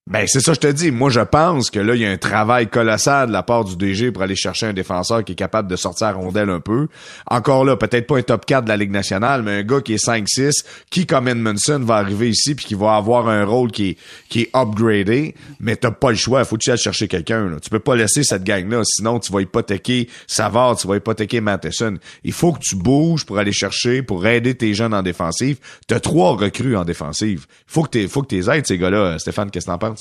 [0.09, 0.89] Ben, c'est ça, je te dis.
[0.89, 3.75] Moi, je pense que là, il y a un travail colossal de la part du
[3.75, 6.87] DG pour aller chercher un défenseur qui est capable de sortir à rondelle un peu.
[7.27, 9.93] Encore là, peut-être pas un top 4 de la Ligue nationale, mais un gars qui
[9.93, 13.89] est 5-6, qui, comme Edmondson, va arriver ici puis qui va avoir un rôle qui
[13.89, 13.97] est,
[14.29, 16.43] qui est upgradé, mais t'as pas le choix.
[16.43, 19.41] Faut que tu ailles chercher quelqu'un, Tu peux pas laisser cette gang-là, sinon tu vas
[19.41, 21.99] hypothéquer Savard, tu vas hypothéquer Matheson.
[22.23, 25.59] Il faut que tu bouges pour aller chercher, pour aider tes jeunes en défensive.
[25.85, 27.45] T'as trois recrues en défensive.
[27.67, 29.19] Faut que t'es, faut que t'es aides, ces gars-là.
[29.19, 29.98] Stéphane, qu'est-ce que t'en penses?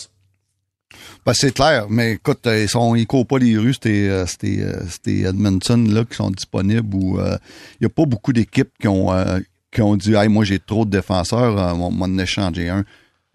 [1.26, 4.24] Ben, c'est clair, mais écoute, euh, ils sont, ils courent pas les rues, c'était, euh,
[4.44, 9.10] euh, Edmonton, là, qui sont disponibles il y a pas beaucoup d'équipes qui ont,
[9.70, 12.84] qui ont dit, moi, j'ai trop de défenseurs, on m'en échanger un.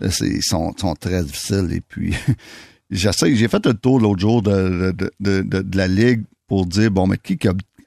[0.02, 1.70] ils sont, sont très difficiles.
[1.72, 2.16] Et puis,
[2.90, 3.12] j'ai
[3.48, 7.38] fait le tour l'autre jour de, de, de, la ligue pour dire, bon, mais qui,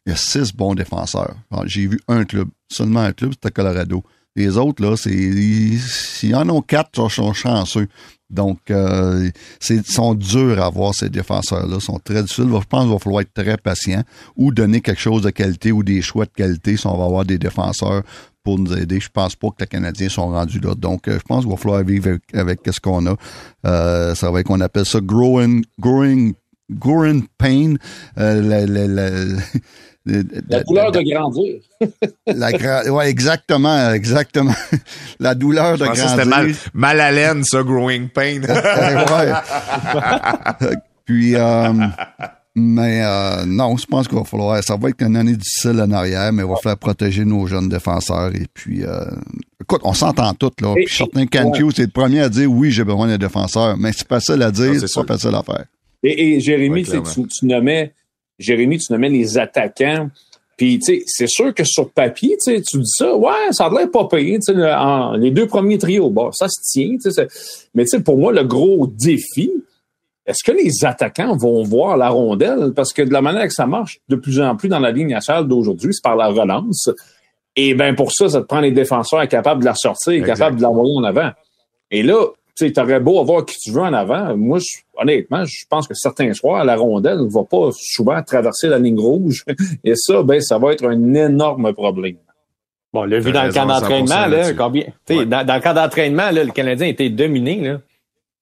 [0.07, 1.35] y a six bons défenseurs.
[1.65, 4.05] J'ai vu un club, seulement un club, c'était Colorado.
[4.37, 7.89] Les autres, là, c'est, s'il y en a quatre, ils sont chanceux.
[8.29, 12.49] Donc, euh, c'est sont durs à avoir ces défenseurs-là, sont très difficiles.
[12.49, 14.03] Je pense qu'il va falloir être très patient
[14.37, 17.25] ou donner quelque chose de qualité ou des choix de qualité si on va avoir
[17.25, 18.03] des défenseurs
[18.43, 19.01] pour nous aider.
[19.01, 20.75] Je pense pas que les Canadiens sont rendus là.
[20.75, 23.17] Donc, euh, je pense qu'il va falloir vivre avec, ce qu'on a.
[23.65, 26.35] Euh, ça va être qu'on appelle ça growing, growing,
[26.71, 27.75] growing pain.
[28.19, 29.37] Euh,
[30.07, 31.61] douleur de grandir.
[32.27, 34.55] la ouais, exactement, exactement.
[35.21, 36.09] La douleur de grandir.
[36.09, 38.41] C'était mal, mal à laine, ça, growing pain.
[41.05, 41.73] Puis, euh,
[42.55, 44.63] mais euh, non, je pense qu'il va falloir.
[44.65, 47.69] Ça va être une année difficile en arrière, mais il va falloir protéger nos jeunes
[47.69, 48.35] défenseurs.
[48.35, 49.05] Et puis, euh,
[49.61, 50.73] écoute, on s'entend tous, là.
[50.77, 51.59] Et- Puis certains ouais.
[51.61, 53.77] Hughes, c'est le premier à dire oui, j'ai besoin d'un défenseur.
[53.77, 55.65] Mais c'est facile à dire, c'est pas facile à faire.
[56.03, 57.93] Et, et Jérémy, Ouais, tu, tu nommais,
[58.39, 60.09] Jérémy, tu nommais les attaquants.
[60.57, 63.67] Puis, tu sais, c'est sûr que sur papier, tu sais, tu dis ça, ouais, ça
[63.67, 66.61] a l'air pas payé, tu sais, le- en- les deux premiers trios, bon, ça se
[66.73, 67.11] tient, tu sais.
[67.11, 69.53] c'est- Mais, tu sais, pour moi, le gros défi,
[70.25, 72.73] est-ce que les attaquants vont voir la rondelle?
[72.75, 75.11] Parce que de la manière que ça marche de plus en plus dans la ligne
[75.11, 76.89] nationale d'aujourd'hui, c'est par la relance.
[77.55, 80.63] Et ben pour ça, ça te prend les défenseurs capables de la sortir, capables de
[80.63, 81.31] l'envoyer en avant.
[81.91, 82.25] Et là,
[82.57, 84.37] tu sais, t'aurais beau avoir qui tu veux en avant.
[84.37, 88.69] Moi, je- honnêtement, je pense que certains soirs, la rondelle ne va pas souvent traverser
[88.69, 89.45] la ligne rouge.
[89.85, 92.17] Et ça, ben, ça va être un énorme problème.
[92.93, 95.27] Bon, on l'a vu dans le camp d'entraînement, 100% là, combien, tu sais, Ouais.
[95.27, 97.79] dans, dans le camp d'entraînement, là, le Canadien était dominé, là.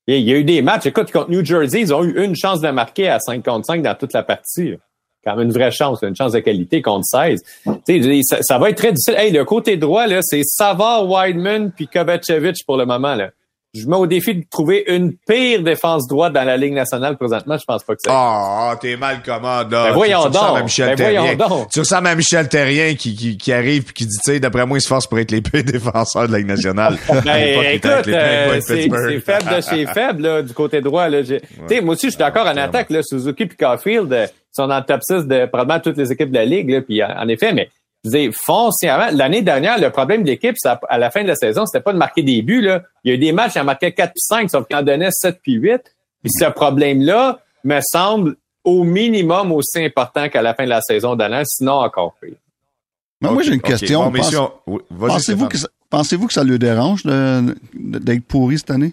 [0.06, 2.60] Il y a eu des matchs, écoute, contre New Jersey, ils ont eu une chance
[2.60, 4.72] de marquer à 5 contre 5 dans toute la partie.
[4.72, 4.76] là.
[5.24, 7.42] Quand même une vraie chance, une chance de qualité contre 16.
[7.42, 9.14] Tu sais, je dis, ça, ça va être très difficile.
[9.16, 13.30] Hey, le côté droit, là, c'est Savard, Wideman puis Kovacevic pour le moment, là.
[13.74, 17.58] Je mets au défi de trouver une pire défense droite dans la Ligue nationale présentement.
[17.58, 18.10] Je pense pas que c'est.
[18.12, 19.84] Ah, t'es mal commode, là.
[19.86, 20.62] Ben Tu- voyons tu donc.
[20.62, 21.48] Michel Ben voyons Terrien.
[21.48, 21.70] donc.
[21.70, 24.64] Tu ressembles à Michel Terrien qui, qui, qui arrive puis qui dit, tu sais, d'après
[24.64, 26.96] moi, il se force pour être les pires défenseurs de la Ligue nationale.
[27.24, 28.88] Ben, écoute, euh, c'est
[29.20, 31.08] faible de chez faible, là, du côté droit.
[31.08, 31.22] Là.
[31.24, 32.90] Tu sais, moi aussi, je suis d'accord en attaque.
[32.90, 36.30] Là, Suzuki et Caulfield euh, sont dans le top 6 de probablement toutes les équipes
[36.30, 36.70] de la Ligue.
[36.70, 37.68] Là, puis, en en effet, mais
[38.04, 41.28] je veux dire, foncièrement, l'année dernière, le problème de l'équipe, ça, à la fin de
[41.28, 42.60] la saison, c'était pas de marquer des buts.
[42.60, 42.82] Là.
[43.02, 44.82] Il y a eu des matchs, il en marquait 4 puis 5, sauf qu'il en
[44.82, 45.80] donnait 7 puis 8.
[46.22, 51.16] Puis ce problème-là me semble au minimum aussi important qu'à la fin de la saison
[51.16, 52.34] dernière, sinon encore pire.
[53.20, 54.10] Mais moi, j'ai une question.
[54.10, 54.20] Bon,
[54.66, 58.70] on- oui, Pensez-vous que, ça- pensez-vous que ça lui dérange de- de- d'être pourri cette
[58.70, 58.92] année?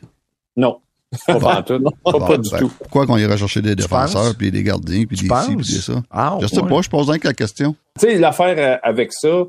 [0.56, 0.80] Non.
[1.28, 1.80] Pas, pas, tout.
[1.82, 2.72] pas, pas Bon, du ben, tout.
[2.80, 5.46] Pourquoi qu'on ira chercher des défenseurs, puis des gardiens, puis Tu des penses?
[5.48, 6.02] ci, puis des ça?
[6.10, 6.70] Ah, Je sais ouais.
[6.70, 7.76] pas, je pose rien que la question.
[8.00, 9.44] Tu sais, l'affaire euh, avec ça,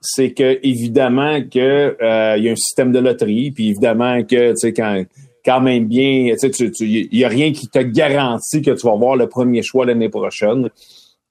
[0.00, 4.50] c'est que évidemment que euh, il y a un système de loterie, puis évidemment que
[4.50, 5.04] tu sais quand
[5.44, 8.92] quand même bien, tu sais, il y a rien qui te garantit que tu vas
[8.92, 10.68] avoir le premier choix l'année prochaine.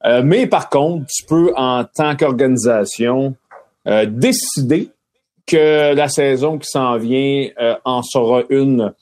[0.04, 3.34] Euh, mais par contre, tu peux en tant qu'organisation
[3.86, 4.88] euh, décider
[5.46, 8.92] que la saison qui s'en vient euh, en sera une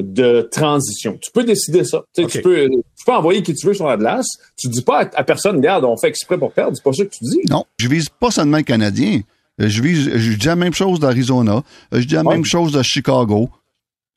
[0.00, 1.18] de transition.
[1.20, 2.02] Tu peux décider ça.
[2.14, 4.26] Tu, peux, tu peux envoyer qui tu veux sur la glace.
[4.56, 6.76] Tu dis pas à, à personne, regarde, on fait exprès pour perdre.
[6.76, 7.40] C'est pas ça que tu dis.
[7.50, 9.20] Non, je vise pas seulement le Canadien.
[9.60, 11.62] Euh, Je vise, je dis la même chose d'Arizona.
[11.94, 12.34] Euh, Je dis la Ouais.
[12.34, 13.48] même chose de Chicago.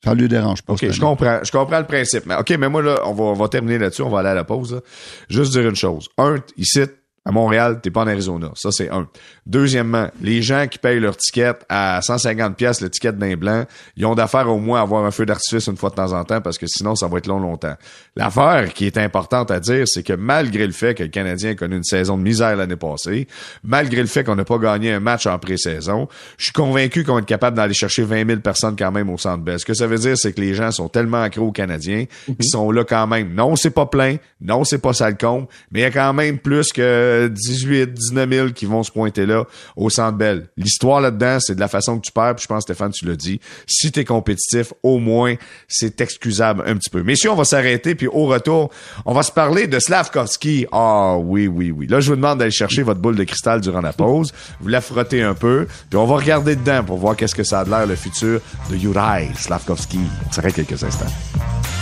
[0.04, 0.72] Ça lui dérange pas.
[0.72, 1.38] OK, je comprends.
[1.44, 2.26] Je comprends le principe.
[2.26, 4.02] Mais OK, mais moi, là, on va, on va terminer là-dessus.
[4.02, 4.74] On va aller à la pause.
[4.74, 4.80] là.
[5.28, 6.08] Juste dire une chose.
[6.18, 6.80] Un, ici,
[7.24, 8.50] à Montréal, t'es pas en Arizona.
[8.54, 9.08] Ça, c'est un.
[9.46, 13.64] Deuxièmement, les gens qui payent leur ticket à 150 pièces le ticket d'un blanc,
[13.96, 16.24] ils ont d'affaire au moins à avoir un feu d'artifice une fois de temps en
[16.24, 17.76] temps parce que sinon, ça va être long, longtemps.
[18.16, 21.54] L'affaire qui est importante à dire, c'est que malgré le fait que le Canadien a
[21.54, 23.28] connu une saison de misère l'année passée,
[23.62, 26.08] malgré le fait qu'on n'a pas gagné un match en pré-saison,
[26.38, 29.18] je suis convaincu qu'on va être capable d'aller chercher 20 000 personnes quand même au
[29.18, 29.60] Centre Bell.
[29.60, 32.48] Ce que ça veut dire, c'est que les gens sont tellement accros aux Canadiens qu'ils
[32.48, 33.32] sont là quand même.
[33.32, 34.16] Non, c'est pas plein.
[34.40, 35.46] Non, c'est pas sale con.
[35.70, 39.26] Mais il y a quand même plus que 18, 19 000 qui vont se pointer
[39.26, 39.44] là
[39.76, 40.48] au Centre Bell.
[40.56, 42.36] L'histoire là-dedans, c'est de la façon que tu perds.
[42.36, 43.40] Puis je pense, Stéphane, tu l'as dit.
[43.66, 45.34] Si t'es compétitif, au moins,
[45.68, 47.02] c'est excusable un petit peu.
[47.02, 47.94] Messieurs, on va s'arrêter.
[47.94, 48.70] Puis au retour,
[49.04, 50.66] on va se parler de Slavkovski.
[50.72, 51.86] Ah oui, oui, oui.
[51.86, 54.32] Là, je vous demande d'aller chercher votre boule de cristal durant la pause.
[54.60, 55.66] Vous la frottez un peu.
[55.90, 58.40] Puis on va regarder dedans pour voir qu'est-ce que ça a de l'air le futur
[58.70, 60.00] de Juraj Slavkovski.
[60.26, 61.81] On quelques instants.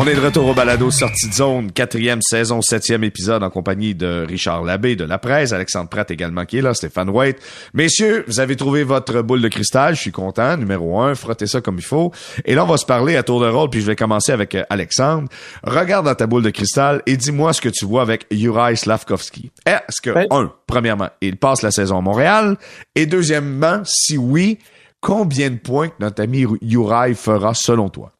[0.00, 3.96] On est de retour au balado Sortie de zone, quatrième saison, septième épisode en compagnie
[3.96, 7.38] de Richard Labbé de La Presse, Alexandre Pratt également qui est là, Stéphane White.
[7.74, 10.56] Messieurs, vous avez trouvé votre boule de cristal, je suis content.
[10.56, 12.12] Numéro un, frottez ça comme il faut.
[12.44, 14.54] Et là, on va se parler à tour de rôle, puis je vais commencer avec
[14.54, 15.28] euh, Alexandre.
[15.64, 19.50] Regarde dans ta boule de cristal et dis-moi ce que tu vois avec Juraj Slavkovski.
[19.66, 22.56] Est-ce que, un, premièrement, il passe la saison à Montréal?
[22.94, 24.60] Et deuxièmement, si oui,
[25.00, 28.12] combien de points notre ami Juraj fera selon toi?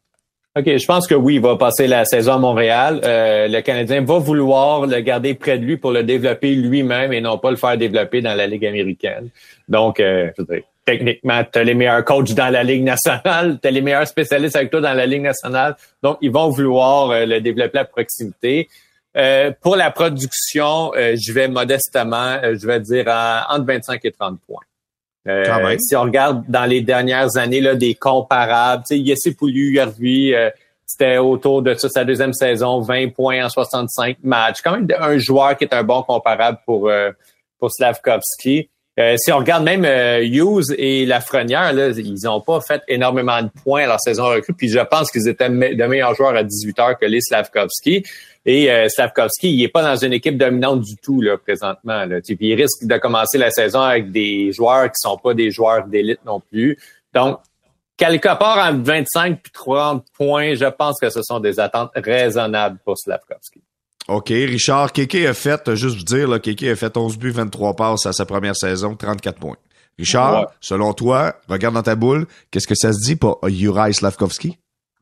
[0.59, 2.99] OK, je pense que oui, il va passer la saison à Montréal.
[3.03, 7.21] Euh, le Canadien va vouloir le garder près de lui pour le développer lui-même et
[7.21, 9.29] non pas le faire développer dans la Ligue américaine.
[9.69, 10.31] Donc, euh,
[10.89, 14.55] techniquement, tu as les meilleurs coachs dans la Ligue nationale, tu as les meilleurs spécialistes
[14.55, 15.75] avec toi dans la Ligue nationale.
[16.01, 18.67] Donc, ils vont vouloir euh, le développer à proximité.
[19.15, 23.07] Euh, pour la production, euh, je vais modestement, je vais dire
[23.49, 24.63] entre 25 et 30 points.
[25.79, 30.51] Si on regarde dans les dernières années là, des comparables, tu sais, Yessi Poulu, Hervé,
[30.85, 34.61] c'était autour de ça, sa deuxième saison, 20 points en 65 matchs.
[34.63, 36.91] Quand même un joueur qui est un bon comparable pour,
[37.59, 38.69] pour Slavkovski.
[38.99, 43.41] Euh, si on regarde même euh, Hughes et Lafrenière, là, ils n'ont pas fait énormément
[43.41, 44.53] de points à leur saison recrue.
[44.53, 48.03] Puis je pense qu'ils étaient de meilleurs joueurs à 18 heures que les Slavkovski.
[48.45, 52.03] Et euh, Slavkovski, il est pas dans une équipe dominante du tout là présentement.
[52.05, 52.19] Là.
[52.21, 55.87] Puis il risque de commencer la saison avec des joueurs qui sont pas des joueurs
[55.87, 56.77] d'élite non plus.
[57.13, 57.39] Donc
[57.95, 62.79] quelque part entre 25 et 30 points, je pense que ce sont des attentes raisonnables
[62.83, 63.61] pour Slavkovski.
[64.09, 64.29] OK.
[64.29, 68.05] Richard, Kéké a fait, juste vous dire, là, Kéké a fait 11 buts, 23 passes
[68.05, 69.57] à sa première saison, 34 points.
[69.99, 74.57] Richard, selon toi, regarde dans ta boule, qu'est-ce que ça se dit pour Juraj Slavkovski?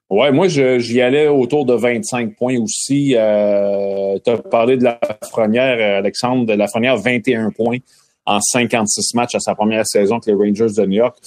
[0.09, 3.13] Ouais, moi, j'y allais autour de 25 points aussi.
[3.15, 7.77] Euh, tu as parlé de la Frenière, Alexandre, de la Frenière, 21 points
[8.25, 11.17] en 56 matchs à sa première saison avec les Rangers de New York.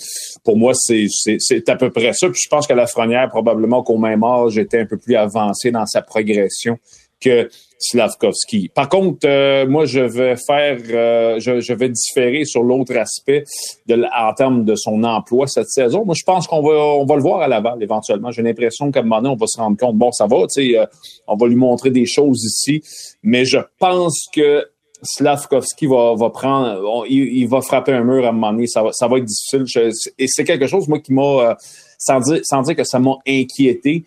[0.44, 2.28] Pour moi, c'est à peu près ça.
[2.28, 5.70] Puis je pense que la Frenière, probablement qu'au même âge, était un peu plus avancé
[5.70, 6.78] dans sa progression
[7.20, 7.48] que
[7.80, 8.68] Slavkovski.
[8.74, 13.44] Par contre, euh, moi, je vais faire, euh, je, vais différer sur l'autre aspect
[13.90, 16.04] en termes de son emploi cette saison.
[16.04, 18.30] Moi, je pense qu'on va, on va le voir à Laval éventuellement.
[18.30, 20.72] J'ai l'impression qu'à un moment donné, on va se rendre compte, bon, ça va, tu
[20.72, 20.84] sais, euh,
[21.26, 22.82] on va lui montrer des choses ici,
[23.22, 24.66] mais je pense que
[25.02, 28.66] Slavkovski va, va prendre, il, va frapper un mur à un moment donné.
[28.66, 29.90] Ça va, ça va être difficile.
[30.18, 31.56] et c'est quelque chose, moi, qui m'a,
[31.98, 34.04] sans dire, sans dire que ça m'a inquiété,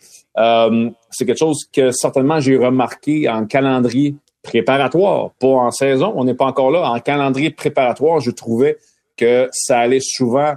[1.14, 6.34] c'est quelque chose que certainement j'ai remarqué en calendrier préparatoire, pas en saison, on n'est
[6.34, 6.92] pas encore là.
[6.92, 8.78] En calendrier préparatoire, je trouvais
[9.18, 10.54] que ça allait souvent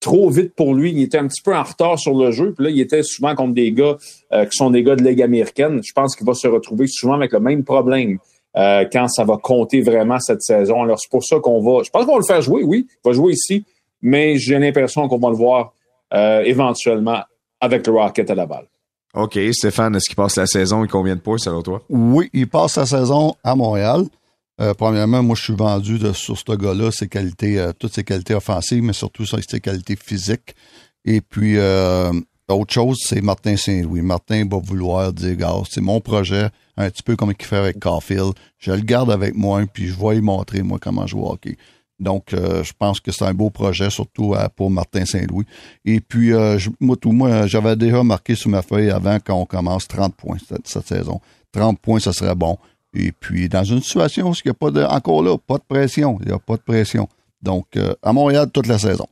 [0.00, 0.90] trop vite pour lui.
[0.90, 2.52] Il était un petit peu en retard sur le jeu.
[2.52, 3.96] Puis là, il était souvent contre des gars
[4.32, 5.80] euh, qui sont des gars de Ligue américaine.
[5.84, 8.18] Je pense qu'il va se retrouver souvent avec le même problème
[8.56, 10.82] euh, quand ça va compter vraiment cette saison.
[10.82, 11.82] Alors, c'est pour ça qu'on va...
[11.84, 12.86] Je pense qu'on va le faire jouer, oui.
[12.88, 13.64] Il va jouer ici.
[14.02, 15.72] Mais j'ai l'impression qu'on va le voir
[16.12, 17.20] éventuellement
[17.60, 18.66] avec le Rocket à la balle.
[19.14, 19.38] OK.
[19.52, 21.82] Stéphane, est-ce qu'il passe la saison et combien de points selon toi?
[21.88, 24.04] Oui, il passe la saison à Montréal.
[24.60, 28.04] Euh, premièrement, moi, je suis vendu de, sur ce gars-là, ses qualités, euh, toutes ses
[28.04, 30.54] qualités offensives, mais surtout ses qualités physiques.
[31.04, 32.12] Et puis, euh,
[32.48, 34.02] autre chose, c'est Martin Saint-Louis.
[34.02, 37.80] Martin va vouloir dire, gars, c'est mon projet, un petit peu comme il fait avec
[37.80, 38.34] Caulfield.
[38.58, 41.56] Je le garde avec moi, puis je vais lui montrer, moi, comment jouer au hockey.
[42.00, 45.44] Donc, euh, je pense que c'est un beau projet, surtout euh, pour Martin Saint-Louis.
[45.84, 49.86] Et puis, euh, moi, tout, moi, j'avais déjà marqué sur ma feuille avant qu'on commence
[49.86, 51.20] 30 points cette, saison.
[51.52, 52.56] 30 points, ça serait bon.
[52.94, 55.64] Et puis, dans une situation où il n'y a pas de, encore là, pas de
[55.68, 56.18] pression.
[56.22, 57.06] Il n'y a pas de pression.
[57.42, 57.66] Donc,
[58.02, 59.06] à Montréal, toute la saison.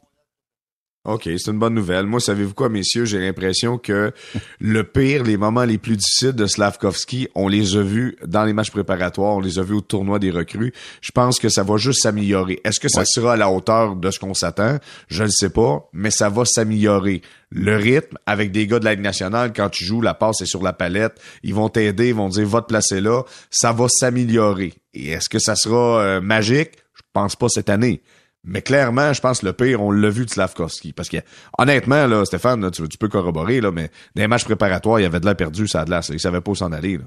[1.08, 2.04] OK, c'est une bonne nouvelle.
[2.04, 3.06] Moi, savez-vous quoi, messieurs?
[3.06, 4.12] J'ai l'impression que
[4.60, 8.52] le pire, les moments les plus difficiles de Slavkovski, on les a vus dans les
[8.52, 10.74] matchs préparatoires, on les a vus au tournoi des recrues.
[11.00, 12.60] Je pense que ça va juste s'améliorer.
[12.62, 14.76] Est-ce que ça sera à la hauteur de ce qu'on s'attend?
[15.08, 17.22] Je ne sais pas, mais ça va s'améliorer.
[17.50, 20.62] Le rythme, avec des gars de la nationale, quand tu joues, la passe est sur
[20.62, 23.22] la palette, ils vont t'aider, ils vont dire, va te placer là.
[23.48, 24.74] Ça va s'améliorer.
[24.92, 26.72] Et est-ce que ça sera euh, magique?
[26.94, 28.02] Je pense pas cette année.
[28.48, 30.92] Mais clairement, je pense que le pire, on l'a vu de Slavkovski.
[30.92, 31.18] Parce que,
[31.58, 35.20] honnêtement, là, Stéphane, tu, peux corroborer, là, mais dans les matchs préparatoires, il y avait
[35.20, 36.00] de l'air perdu, ça de l'air.
[36.08, 36.98] Il savait pas où s'en aller.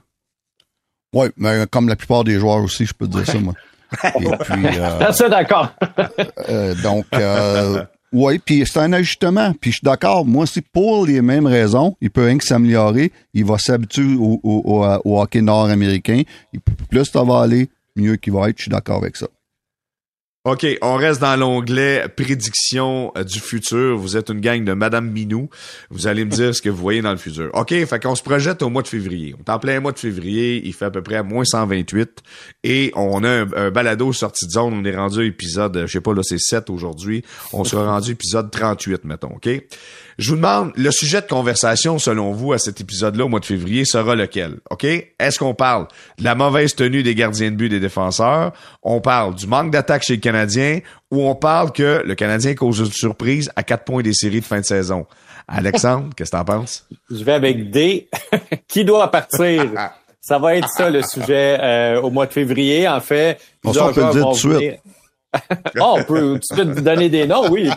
[1.14, 3.54] Oui, mais comme la plupart des joueurs aussi, je peux te dire ça, moi.
[4.04, 5.74] Et puis, euh, ça, d'accord.
[6.48, 9.54] euh, donc, euh, oui, puis c'est un ajustement.
[9.60, 10.26] Puis je suis d'accord.
[10.26, 11.98] Moi, c'est pour les mêmes raisons.
[12.02, 13.12] Il peut rien que s'améliorer.
[13.34, 16.22] Il va s'habituer au, au, au, hockey nord-américain.
[16.90, 18.58] Plus ça va aller, mieux qu'il va être.
[18.58, 19.28] Je suis d'accord avec ça.
[20.44, 23.96] OK, on reste dans l'onglet prédiction euh, du futur.
[23.96, 25.50] Vous êtes une gang de Madame Minou.
[25.92, 27.52] Vous allez me dire ce que vous voyez dans le futur.
[27.54, 29.36] OK, fait qu'on se projette au mois de février.
[29.38, 30.60] On est en plein mois de février.
[30.66, 32.24] Il fait à peu près à moins 128.
[32.64, 34.74] Et on a un, balado sorti de zone.
[34.74, 37.24] On est rendu à épisode, je sais pas, là, c'est 7 aujourd'hui.
[37.54, 39.48] On sera rendu épisode 38, mettons, OK?
[40.22, 43.46] Je vous demande, le sujet de conversation, selon vous, à cet épisode-là, au mois de
[43.46, 44.60] février, sera lequel?
[44.70, 44.84] OK?
[44.84, 45.88] Est-ce qu'on parle
[46.20, 48.54] de la mauvaise tenue des gardiens de but des défenseurs?
[48.84, 50.82] On parle du manque d'attaque chez le Canadien?
[51.10, 54.46] Ou on parle que le Canadien cause une surprise à quatre points des séries de
[54.46, 55.08] fin de saison?
[55.48, 56.86] Alexandre, qu'est-ce que t'en penses?
[57.10, 58.08] Je vais avec D.
[58.68, 59.72] Qui doit partir?
[60.22, 62.88] Ça va être ça le sujet euh, au mois de février.
[62.88, 64.80] En fait, on peut le dire tout de suite.
[65.80, 67.70] Oh, on peut, tu peux donner des noms, oui.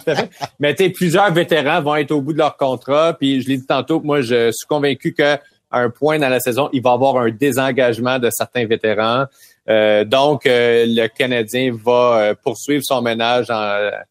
[0.59, 3.14] Mais tu plusieurs vétérans vont être au bout de leur contrat.
[3.19, 5.40] Puis je l'ai dit tantôt, moi, je suis convaincu qu'à
[5.71, 9.27] un point dans la saison, il va y avoir un désengagement de certains vétérans.
[9.69, 14.05] Euh, donc, euh, le Canadien va euh, poursuivre son ménage à,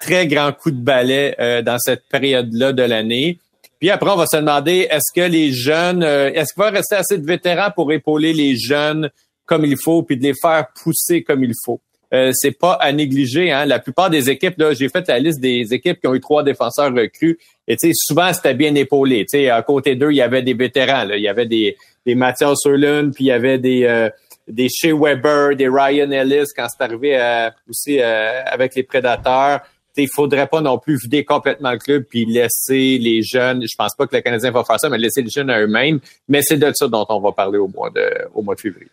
[0.00, 3.38] très grand coup de balai dans cette période-là de l'année.
[3.78, 7.18] Puis après, on va se demander, est-ce que les jeunes, est-ce qu'il va rester assez
[7.18, 9.10] de vétérans pour épauler les jeunes
[9.44, 11.82] comme il faut, puis de les faire pousser comme il faut?
[12.12, 13.52] Euh, c'est pas à négliger.
[13.52, 13.64] Hein.
[13.64, 16.42] La plupart des équipes, là, j'ai fait la liste des équipes qui ont eu trois
[16.42, 17.38] défenseurs recrues.
[17.66, 19.24] Et souvent, c'était bien épaulé.
[19.26, 21.04] sais, à côté d'eux, il y avait des vétérans.
[21.04, 21.16] Là.
[21.16, 24.10] Il y avait des, des Mathias Surlund, puis il y avait des, euh,
[24.46, 29.60] des Shea Weber, des Ryan Ellis quand c'est arrivé euh, aussi avec les Prédateurs.
[29.96, 33.62] Il faudrait pas non plus vider complètement le club puis laisser les jeunes.
[33.62, 36.00] Je pense pas que le Canadien va faire ça, mais laisser les jeunes à eux-mêmes.
[36.28, 38.88] Mais c'est de ça dont on va parler au mois de, au mois de février.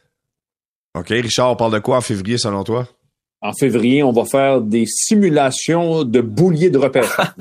[0.97, 1.07] OK.
[1.09, 2.87] Richard, on parle de quoi en février selon toi?
[3.41, 7.35] En février, on va faire des simulations de bouliers de repère.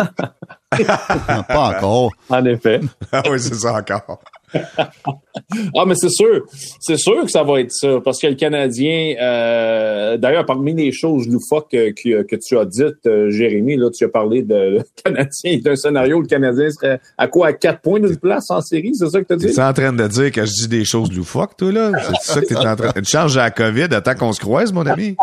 [1.48, 2.12] Pas encore.
[2.28, 2.80] En effet.
[3.12, 4.20] ah oui, c'est ça encore.
[5.74, 6.44] ah, mais c'est sûr.
[6.80, 8.00] C'est sûr que ça va être ça.
[8.04, 13.06] Parce que le Canadien, euh, d'ailleurs, parmi les choses loufoques que, que, tu as dites,
[13.06, 17.28] euh, Jérémy, là, tu as parlé de Canadien, d'un scénario où le Canadien serait à
[17.28, 17.48] quoi?
[17.48, 18.94] À quatre points d'une place en série?
[18.94, 19.46] C'est ça que tu as dit?
[19.46, 21.92] Tu es en train de dire que je dis des choses loufoques, toi, là?
[22.22, 24.40] C'est ça que tu es en train de changer à la COVID attends qu'on se
[24.40, 25.16] croise, mon ami?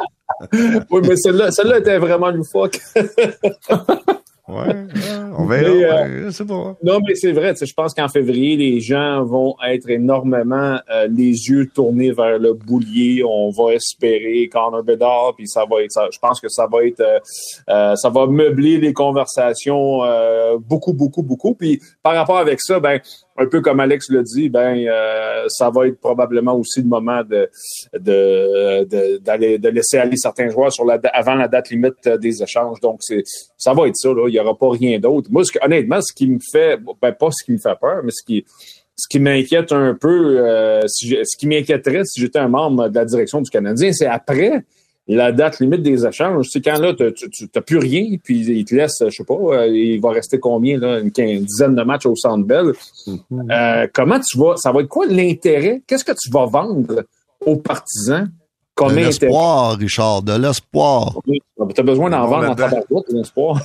[0.54, 2.80] oui, mais celle-là, celle-là était vraiment loufoque.
[4.48, 4.86] Ouais,
[5.40, 6.06] on verra.
[6.06, 6.32] Euh,
[6.84, 7.56] non, mais c'est vrai.
[7.60, 12.54] Je pense qu'en février, les gens vont être énormément euh, les yeux tournés vers le
[12.54, 13.24] boulier.
[13.24, 16.10] On va espérer Connor Bedard, puis ça va être.
[16.12, 20.02] je pense que ça va être, euh, ça va meubler les conversations
[20.60, 21.56] beaucoup, beaucoup, beaucoup.
[21.56, 23.00] Puis par rapport avec ça, ben
[23.38, 27.22] un peu comme Alex le dit, ben euh, ça va être probablement aussi le moment
[27.24, 27.50] de
[27.94, 32.80] de, d'aller de laisser aller certains joueurs sur la avant la date limite des échanges.
[32.80, 33.24] Donc c'est
[33.58, 34.28] ça va être ça là.
[34.28, 35.30] Il y aura pas rien d'autre.
[35.32, 38.24] Moi, honnêtement, ce qui me fait, ben pas ce qui me fait peur, mais ce
[38.26, 38.46] qui
[38.98, 43.06] ce qui m'inquiète un peu, euh, ce qui m'inquiéterait si j'étais un membre de la
[43.06, 44.64] direction du Canadien, c'est après
[45.08, 48.74] la date limite des échanges, c'est quand là, tu n'as plus rien, puis il te
[48.74, 52.16] laisse, je sais pas, euh, il va rester combien, là, une quinzaine de matchs au
[52.16, 52.74] Centre Bell.
[53.06, 53.52] Mm-hmm.
[53.52, 55.84] Euh, comment tu vas, ça va être quoi l'intérêt?
[55.86, 57.04] Qu'est-ce que tu vas vendre
[57.46, 58.32] aux partisans?
[58.74, 61.14] Comme de l'espoir, Richard, de l'espoir.
[61.26, 63.62] Tu as besoin d'en vendre en tabac, de l'espoir.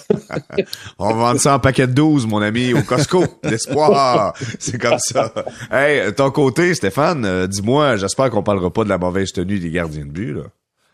[1.01, 3.25] On va vendre ça en paquet de 12, mon ami, au Costco.
[3.43, 4.35] L'espoir.
[4.61, 5.33] C'est comme ça.
[5.73, 9.71] Hey, ton côté, Stéphane, euh, dis-moi, j'espère qu'on parlera pas de la mauvaise tenue des
[9.71, 10.43] gardiens de but, là.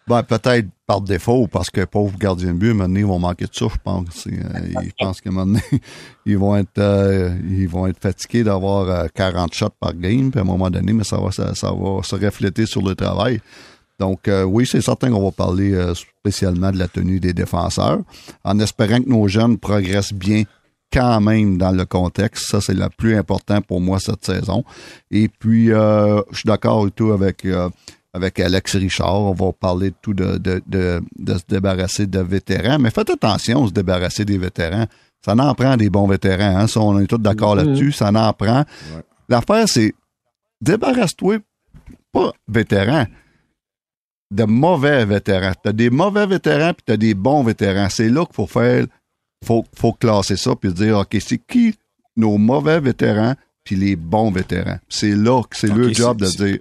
[0.08, 3.50] Ben, peut-être par défaut, parce que pauvres gardiens de but, maintenant, ils vont manquer de
[3.52, 4.28] ça, je pense.
[4.28, 5.58] Euh, ils pensent que maintenant,
[6.26, 10.38] ils vont être, euh, ils vont être fatigués d'avoir 40 euh, shots par game, puis
[10.38, 13.40] à un moment donné, mais ça va, ça, va se refléter sur le travail.
[13.98, 18.00] Donc, oui, c'est certain qu'on va parler spécialement de la tenue des défenseurs,
[18.44, 20.42] en espérant que nos jeunes progressent bien
[20.92, 22.50] quand même dans le contexte.
[22.50, 24.64] Ça, c'est le plus important pour moi cette saison.
[25.10, 27.46] Et puis, je suis d'accord et tout avec
[28.16, 29.20] avec Alex Richard.
[29.20, 32.78] On va parler de tout de, de, de, se débarrasser de vétérans.
[32.78, 34.86] Mais faites attention, se débarrasser des vétérans.
[35.24, 36.56] Ça en prend des bons vétérans.
[36.58, 36.66] Hein?
[36.76, 37.66] on est tous d'accord mm-hmm.
[37.66, 37.92] là-dessus.
[37.92, 38.64] Ça en prend.
[39.28, 39.92] L'affaire, c'est
[40.62, 41.38] débarrasse-toi,
[42.10, 43.06] pas vétérans,
[44.30, 45.52] de mauvais vétérans.
[45.62, 47.88] Tu as des mauvais vétérans puis tu as des bons vétérans.
[47.90, 48.86] C'est là qu'il faut faire,
[49.44, 51.74] faut, faut classer ça puis dire, OK, c'est qui
[52.16, 54.78] nos mauvais vétérans puis les bons vétérans?
[54.88, 56.58] C'est là que c'est le job de dire,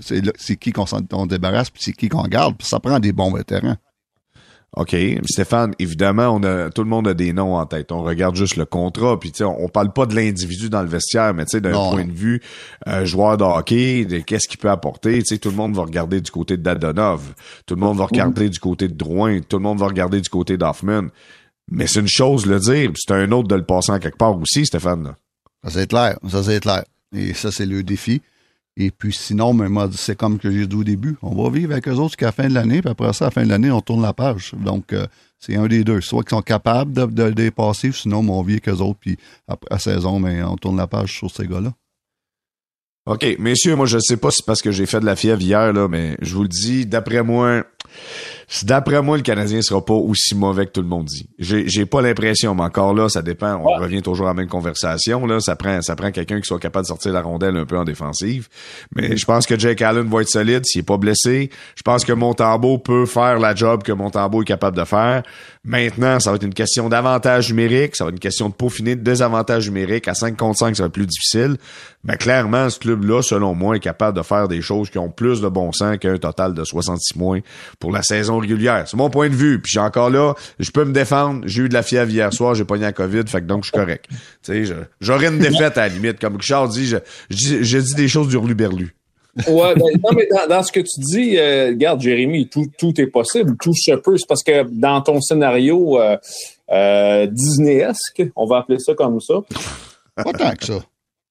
[0.00, 3.76] c'est qui qu'on débarrasse, puis c'est qui qu'on garde, puis ça prend des bons vétérans.
[4.74, 4.96] OK.
[5.26, 7.92] Stéphane, évidemment, on a tout le monde a des noms en tête.
[7.92, 11.34] On regarde juste le contrat, puis on, on parle pas de l'individu dans le vestiaire,
[11.34, 12.40] mais d'un point de vue
[12.88, 16.56] euh, joueur de hockey, qu'est-ce qu'il peut apporter, tout le monde va regarder du côté
[16.56, 17.34] de Dadonov,
[17.66, 20.30] tout le monde va regarder du côté de Drouin, tout le monde va regarder du
[20.30, 21.08] côté d'Hoffman.
[21.70, 24.38] Mais c'est une chose le dire, c'est un autre de le passer en quelque part
[24.38, 25.14] aussi, Stéphane.
[25.64, 26.84] Ça c'est clair, ça c'est clair.
[27.14, 28.22] Et ça c'est le défi.
[28.76, 29.56] Et puis sinon,
[29.92, 32.32] c'est comme que j'ai dit au début, on va vivre avec eux autres jusqu'à la
[32.32, 34.52] fin de l'année, puis après ça, à la fin de l'année, on tourne la page.
[34.54, 35.06] Donc, euh,
[35.38, 36.00] c'est un des deux.
[36.00, 39.68] Soit qu'ils sont capables de, de, dépasser, sinon, on vit avec eux autres, puis après
[39.70, 41.74] la saison, on tourne la page sur ces gars-là.
[43.04, 45.42] OK, messieurs, moi, je sais pas si c'est parce que j'ai fait de la fièvre
[45.42, 47.64] hier, là, mais je vous le dis, d'après moi,
[48.64, 51.26] D'après moi, le Canadien sera pas aussi mauvais que tout le monde dit.
[51.38, 53.56] J'ai pas l'impression, mais encore là, ça dépend.
[53.56, 55.26] On revient toujours à la même conversation.
[55.26, 57.78] Là, ça prend, ça prend quelqu'un qui soit capable de sortir la rondelle un peu
[57.78, 58.48] en défensive.
[58.94, 61.50] Mais je pense que Jake Allen va être solide s'il est pas blessé.
[61.76, 65.22] Je pense que Montembeau peut faire la job que Montembeau est capable de faire.
[65.64, 68.96] Maintenant, ça va être une question d'avantage numérique, ça va être une question de peaufiner
[68.96, 70.08] de désavantage numérique.
[70.08, 71.56] À 5 contre 5, ça va être plus difficile.
[72.02, 75.40] Mais clairement, ce club-là, selon moi, est capable de faire des choses qui ont plus
[75.40, 77.38] de bon sens qu'un total de 66 mois
[77.78, 78.88] pour la saison régulière.
[78.88, 79.60] C'est mon point de vue.
[79.60, 81.42] Puis j'ai encore là, je peux me défendre.
[81.46, 83.70] J'ai eu de la fièvre hier soir, j'ai pogné la COVID, fait que donc je
[83.70, 84.06] suis correct.
[85.00, 86.18] J'aurais une défaite à la limite.
[86.18, 86.96] Comme Richard dit, je,
[87.30, 88.96] je, dis des choses du berlu.
[89.48, 92.98] Ouais, ben, non, mais dans, dans, ce que tu dis, euh, regarde, Jérémy, tout, tout
[93.00, 94.16] est possible, tout se peut.
[94.16, 96.16] C'est parce que dans ton scénario euh,
[96.70, 99.34] euh, Disneyesque, on va appeler ça comme ça.
[100.16, 100.84] Pas tant que ça.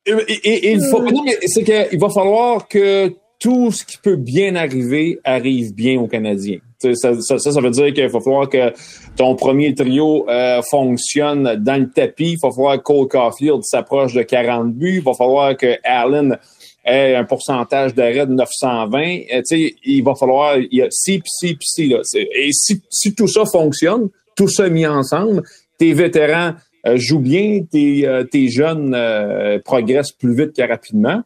[0.06, 3.97] Et, et, et il faut, non, mais c'est qu'il va falloir que tout ce qui
[3.97, 6.60] peut bien arriver arrive bien aux Canadiens.
[6.80, 8.74] Ça, ça, ça, veut dire qu'il va falloir que
[9.16, 12.34] ton premier trio euh, fonctionne dans le tapis.
[12.34, 14.97] Il va falloir que Cole Caulfield s'approche de 40 buts.
[14.97, 16.38] Il va falloir que Allen
[16.86, 19.19] ait un pourcentage d'arrêt de 920.
[19.34, 19.41] Euh,
[19.84, 20.57] il va falloir...
[20.57, 21.88] Il y a puis ci, puis ci.
[21.88, 22.01] Là.
[22.15, 25.43] Et si, si tout ça fonctionne, tout ça mis ensemble,
[25.77, 26.53] tes vétérans
[26.88, 31.21] euh, jouent bien, tes, euh, tes jeunes euh, progressent plus vite que rapidement.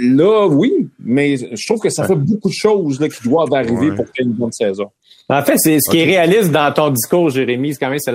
[0.00, 3.90] Là, oui, mais je trouve que ça fait beaucoup de choses là, qui doivent arriver
[3.90, 3.96] Ouais.
[3.96, 4.90] pour qu'il y ait une bonne saison.
[5.28, 8.12] En fait, c'est ce qui est réaliste dans ton discours, Jérémy, c'est quand même c'est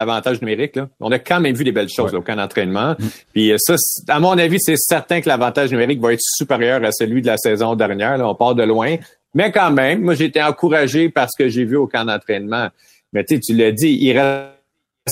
[0.00, 0.76] l'avantage numérique.
[0.76, 0.88] Là.
[1.00, 2.96] On a quand même vu des belles choses là, au camp d'entraînement.
[3.32, 3.76] Puis euh, ça,
[4.08, 7.36] à mon avis, c'est certain que l'avantage numérique va être supérieur à celui de la
[7.36, 8.18] saison dernière.
[8.18, 8.28] Là.
[8.28, 8.96] On part de loin.
[9.34, 12.68] Mais quand même, moi, j'ai été encouragé par ce que j'ai vu au camp d'entraînement.
[13.12, 14.50] Mais tu sais, tu l'as dit, il reste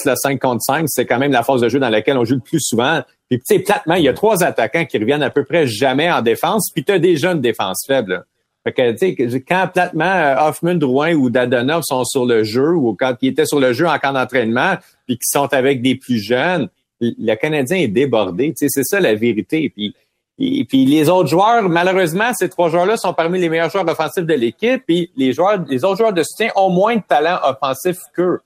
[0.05, 0.87] le 5 contre 5.
[0.89, 3.03] C'est quand même la phase de jeu dans laquelle on joue le plus souvent.
[3.29, 6.11] Puis, tu sais, platement, il y a trois attaquants qui reviennent à peu près jamais
[6.11, 6.71] en défense.
[6.73, 8.25] Puis, tu as des jeunes défense faibles.
[8.65, 12.71] Fait que, tu sais, quand platement euh, Hoffman, Drouin ou Dadonov sont sur le jeu
[12.71, 15.97] ou quand ils étaient sur le jeu en camp d'entraînement puis qu'ils sont avec des
[15.97, 16.69] plus jeunes,
[17.01, 18.55] le Canadien est débordé.
[18.55, 19.69] Tu sais, c'est ça la vérité.
[19.69, 19.95] Puis,
[20.39, 24.25] et puis les autres joueurs, malheureusement, ces trois joueurs-là sont parmi les meilleurs joueurs offensifs
[24.25, 24.83] de l'équipe.
[24.87, 28.41] Puis les joueurs, les autres joueurs de soutien ont moins de talent offensif qu'eux.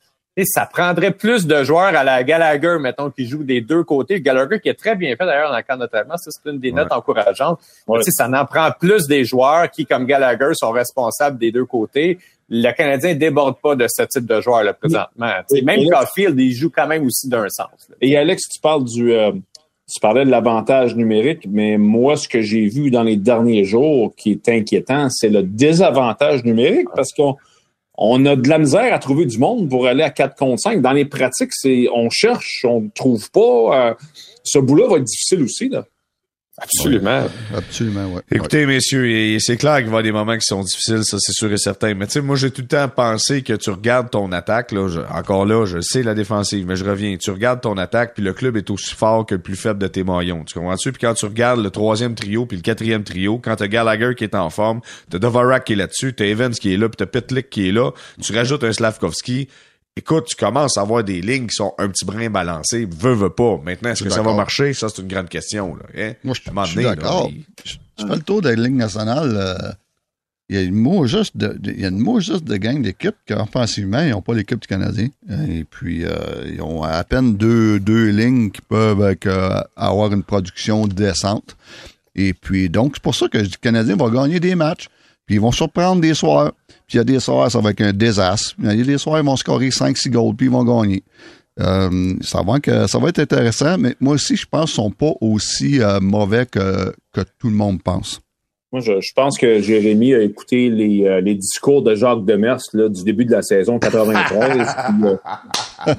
[0.45, 4.21] Ça prendrait plus de joueurs à la Gallagher, mettons, qui jouent des deux côtés.
[4.21, 6.73] Gallagher qui est très bien fait d'ailleurs dans le camp d'entraînement, ça c'est une des
[6.73, 7.59] notes encourageantes.
[7.87, 7.99] Ouais.
[7.99, 11.65] Tu sais, ça en prend plus des joueurs qui, comme Gallagher, sont responsables des deux
[11.65, 12.19] côtés.
[12.51, 15.27] Le Canadien déborde pas de ce type de joueurs là présentement.
[15.63, 17.69] Même là- Caulfield, il joue quand même aussi d'un sens.
[17.91, 17.97] là.
[18.01, 22.41] Et Alex, tu parles du, euh, tu parlais de l'avantage numérique, mais moi, ce que
[22.41, 27.37] j'ai vu dans les derniers jours qui est inquiétant, c'est le désavantage numérique parce qu'on
[28.01, 30.81] on a de la misère à trouver du monde pour aller à 4 contre 5.
[30.81, 33.91] Dans les pratiques, c'est on cherche, on ne trouve pas.
[33.91, 33.95] euh,
[34.45, 35.69] ce bout-là va être difficile aussi.
[35.69, 35.85] Là.
[36.61, 37.27] Absolument.
[37.57, 38.23] Absolument, ouais.
[38.33, 41.17] Écoutez, messieurs, et c'est clair qu'il va y avoir des moments qui sont difficiles, ça
[41.21, 41.95] c'est sûr et certain.
[41.95, 44.89] Mais tu sais, moi j'ai tout le temps pensé que tu regardes ton attaque, là,
[44.89, 47.17] je- encore là, je sais la défensive, mais je reviens.
[47.17, 49.87] Tu regardes ton attaque, puis le club est aussi fort que le plus faible de
[49.87, 50.45] tes maillons.
[50.45, 50.91] Tu comprends-tu?
[50.93, 54.25] Puis quand tu regardes le troisième trio, puis le quatrième trio, quand t'as Gallagher qui
[54.25, 54.81] est en forme,
[55.11, 57.73] t'as Dvorak qui est là-dessus, t'as Evans qui est là, puis t'as Petlik qui est
[57.73, 59.49] là, tu rajoutes un Slavkovski.
[59.99, 62.87] Écoute, tu commences à avoir des lignes qui sont un petit brin balancées.
[62.91, 63.59] Veux, veux pas.
[63.65, 64.73] Maintenant, est-ce que ça va marcher?
[64.73, 65.75] Ça, c'est une grande question.
[65.75, 66.13] Là, hein?
[66.23, 66.41] Moi, je,
[66.71, 67.29] suis d'accord.
[67.33, 69.35] il- Je je fais le tour de la Ligue nationale.
[69.37, 69.73] euh,
[70.51, 72.57] il y a une mot juste de, de- il y a une mot juste de
[72.57, 75.09] gang d'équipe qu'offensivement, ils n'ont pas l'équipe du Canadien.
[75.49, 76.11] Et puis, euh,
[76.47, 81.57] ils ont à peine deux, deux lignes qui peuvent euh, avoir une production décente.
[82.15, 84.89] Et puis, donc, c'est pour ça que le Canadien va gagner des matchs.
[85.27, 86.53] Puis, ils vont surprendre des soirs.
[86.89, 88.55] Puis, il y a des soirs, ça va être un désastre.
[88.59, 91.05] Il y a des soirs, ils vont scorer 5-6 goals, puis ils vont gagner.
[91.61, 96.01] Euh, ça, va être intéressant, mais moi aussi, je pense qu'ils sont pas aussi euh,
[96.01, 98.21] mauvais que, que tout le monde pense.
[98.71, 102.59] Moi, je, je pense que Jérémy a écouté les, euh, les discours de Jacques Demers
[102.75, 104.59] là, du début de la saison 93.
[104.99, 105.95] puis, euh,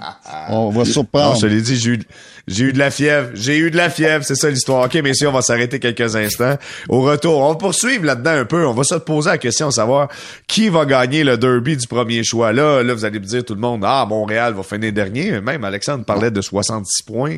[0.50, 1.36] On va Non, surprendre.
[1.40, 2.00] je l'ai dit, j'ai eu,
[2.48, 3.30] j'ai eu de la fièvre.
[3.34, 4.86] J'ai eu de la fièvre, c'est ça l'histoire.
[4.86, 6.58] OK, messieurs, on va s'arrêter quelques instants.
[6.90, 8.64] Au retour, on va poursuivre là-dedans un peu.
[8.68, 10.08] On va se poser la question, savoir
[10.48, 12.54] qui va gagner le derby du premier choix.
[12.54, 15.42] Là, là, vous allez me dire tout le monde, ah, Montréal va finir dernier.
[15.42, 17.38] Même Alexandre parlait de 66 points.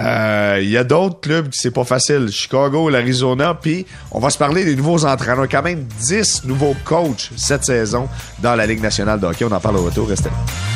[0.00, 2.28] Euh, Il y a d'autres clubs qui c'est pas facile.
[2.30, 5.48] Chicago, l'Arizona, puis on va se parler des nouveaux entraîneurs.
[5.48, 8.08] Quand même 10 nouveaux coachs cette saison
[8.40, 9.44] dans la Ligue nationale de hockey.
[9.44, 10.08] On en parle au retour.
[10.08, 10.75] Restez là.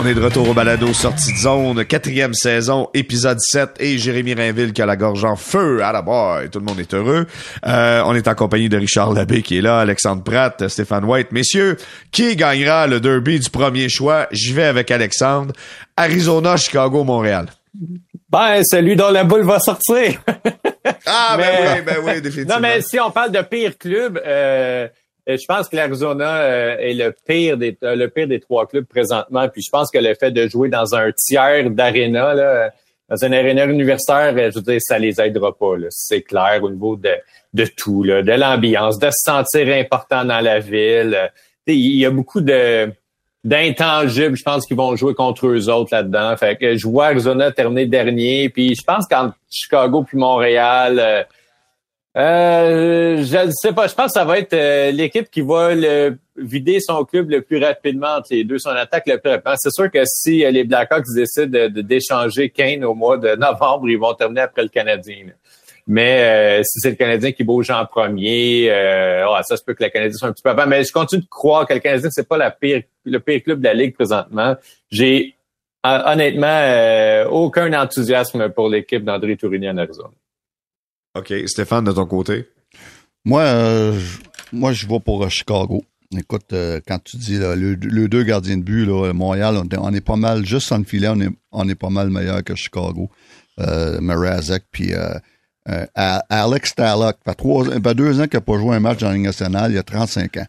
[0.00, 4.34] On est de retour au balado sortie de zone, quatrième saison, épisode 7, et Jérémy
[4.34, 7.26] Rainville qui a la gorge en feu à la barre, tout le monde est heureux.
[7.66, 11.32] Euh, on est en compagnie de Richard Labbé qui est là, Alexandre Pratt, Stéphane White.
[11.32, 11.76] Messieurs,
[12.12, 14.28] qui gagnera le derby du premier choix?
[14.30, 15.52] J'y vais avec Alexandre.
[15.96, 17.46] Arizona, Chicago, Montréal.
[18.30, 20.20] Ben, celui dont la boule va sortir.
[21.06, 22.54] Ah, ben Mais- oui, ben oui, définitivement.
[22.54, 24.86] non, mais si on parle de pire club, euh,
[25.36, 26.42] je pense que l'Arizona
[26.80, 29.48] est le pire des le pire des trois clubs présentement.
[29.48, 32.70] Puis je pense que le fait de jouer dans un tiers d'aréna,
[33.08, 35.74] dans une aréna universitaire, je veux dire, ça les aidera pas.
[35.90, 37.10] C'est clair au niveau de,
[37.54, 41.30] de tout, là, de l'ambiance, de se sentir important dans la ville.
[41.66, 42.90] Il y a beaucoup de
[43.44, 46.36] d'intangibles, je pense qu'ils vont jouer contre eux autres là-dedans.
[46.36, 51.26] Fait que je vois Arizona terminer dernier, puis je pense qu'entre Chicago puis Montréal,
[52.18, 55.40] euh, euh, je ne sais pas, je pense que ça va être euh, l'équipe qui
[55.40, 59.30] va le, vider son club le plus rapidement entre les deux, son attaque le plus
[59.30, 59.54] rapidement.
[59.56, 63.98] C'est sûr que si les Blackhawks décident de, d'échanger Kane au mois de novembre, ils
[63.98, 65.26] vont terminer après le Canadien.
[65.90, 69.82] Mais euh, si c'est le Canadien qui bouge en premier, euh, ça se peut que
[69.82, 70.66] le Canadien soit un petit peu avant.
[70.66, 73.72] Mais je continue de croire que le Canadien, c'est pas le pire club de la
[73.72, 74.54] Ligue présentement.
[74.90, 75.34] J'ai
[75.82, 80.10] honnêtement euh, aucun enthousiasme pour l'équipe d'André Tourigny en Arizona.
[81.14, 81.32] OK.
[81.46, 82.48] Stéphane, de ton côté?
[83.24, 84.18] Moi, je,
[84.52, 85.82] moi, je vais pour Chicago.
[86.16, 86.54] Écoute,
[86.86, 87.76] quand tu dis le,
[88.08, 91.08] deux gardiens de but, là, Montréal, on, est pas mal, juste le filet,
[91.52, 93.10] on est, pas mal meilleur que Chicago.
[93.60, 94.00] Euh,
[94.70, 94.94] puis
[95.68, 99.08] euh, Alex Tallock, fait, trois, fait deux ans qu'il n'a pas joué un match dans
[99.08, 100.46] la Ligue nationale, il y a 35 ans.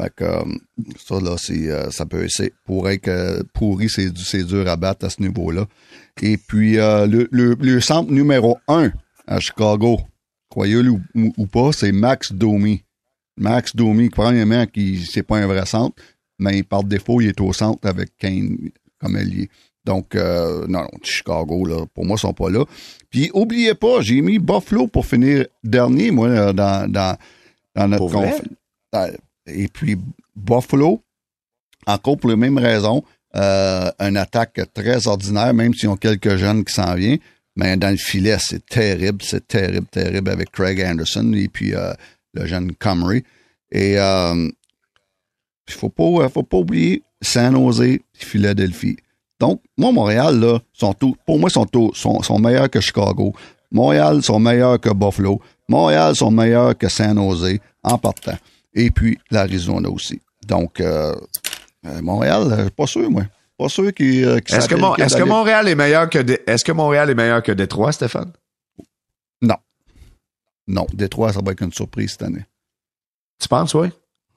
[0.00, 0.44] Fait que, euh,
[0.96, 5.10] ça, là, euh, ça peut, c'est, pourrait que pourri, c'est, c'est dur à battre à
[5.10, 5.66] ce niveau-là.
[6.22, 8.90] Et puis, le, le, le, centre numéro un
[9.26, 10.00] à Chicago,
[10.48, 12.82] croyez-le ou, pas, c'est Max Domi.
[13.36, 15.96] Max Domi, premièrement, qui, c'est pas un vrai centre,
[16.38, 18.56] mais par défaut, il est au centre avec Kane
[18.98, 19.48] comme allié.
[19.84, 22.64] Donc, euh, non, Chicago, là, pour moi, ils sont pas là.
[23.10, 27.16] Puis, oubliez pas, j'ai mis Buffalo pour finir dernier, moi, euh, dans, dans,
[27.74, 28.42] dans notre conférence.
[29.46, 29.96] Et puis,
[30.36, 31.02] Buffalo,
[31.86, 33.02] encore pour les mêmes raisons,
[33.34, 37.18] euh, une attaque très ordinaire, même s'ils ont quelques jeunes qui s'en viennent.
[37.56, 41.92] Mais dans le filet, c'est terrible, c'est terrible, terrible avec Craig Anderson et puis euh,
[42.34, 43.24] le jeune Comrie.
[43.70, 44.52] Et il
[45.68, 48.96] faut pas, faut pas oublier San Jose, Philadelphie.
[49.42, 53.32] Donc, moi, Montréal, là, sont tout, pour moi, sont, sont, meilleurs que Chicago.
[53.72, 55.40] Montréal sont meilleurs que Buffalo.
[55.68, 58.36] Montréal sont meilleurs que San Jose en partant.
[58.74, 60.20] Et puis l'Arizona aussi.
[60.46, 61.14] Donc, euh,
[61.86, 63.24] euh Montréal, euh, pas sûr, moi.
[63.62, 66.18] Pas sûr qu'il euh, Est-ce que, est que, Montréal est meilleur que
[66.50, 68.32] est-ce que Montréal est meilleur que Détroit, Stéphane?
[69.40, 69.54] Non.
[70.66, 72.44] Non, Détroit, ça va être une surprise cette année.
[73.40, 73.86] Tu penses, oui?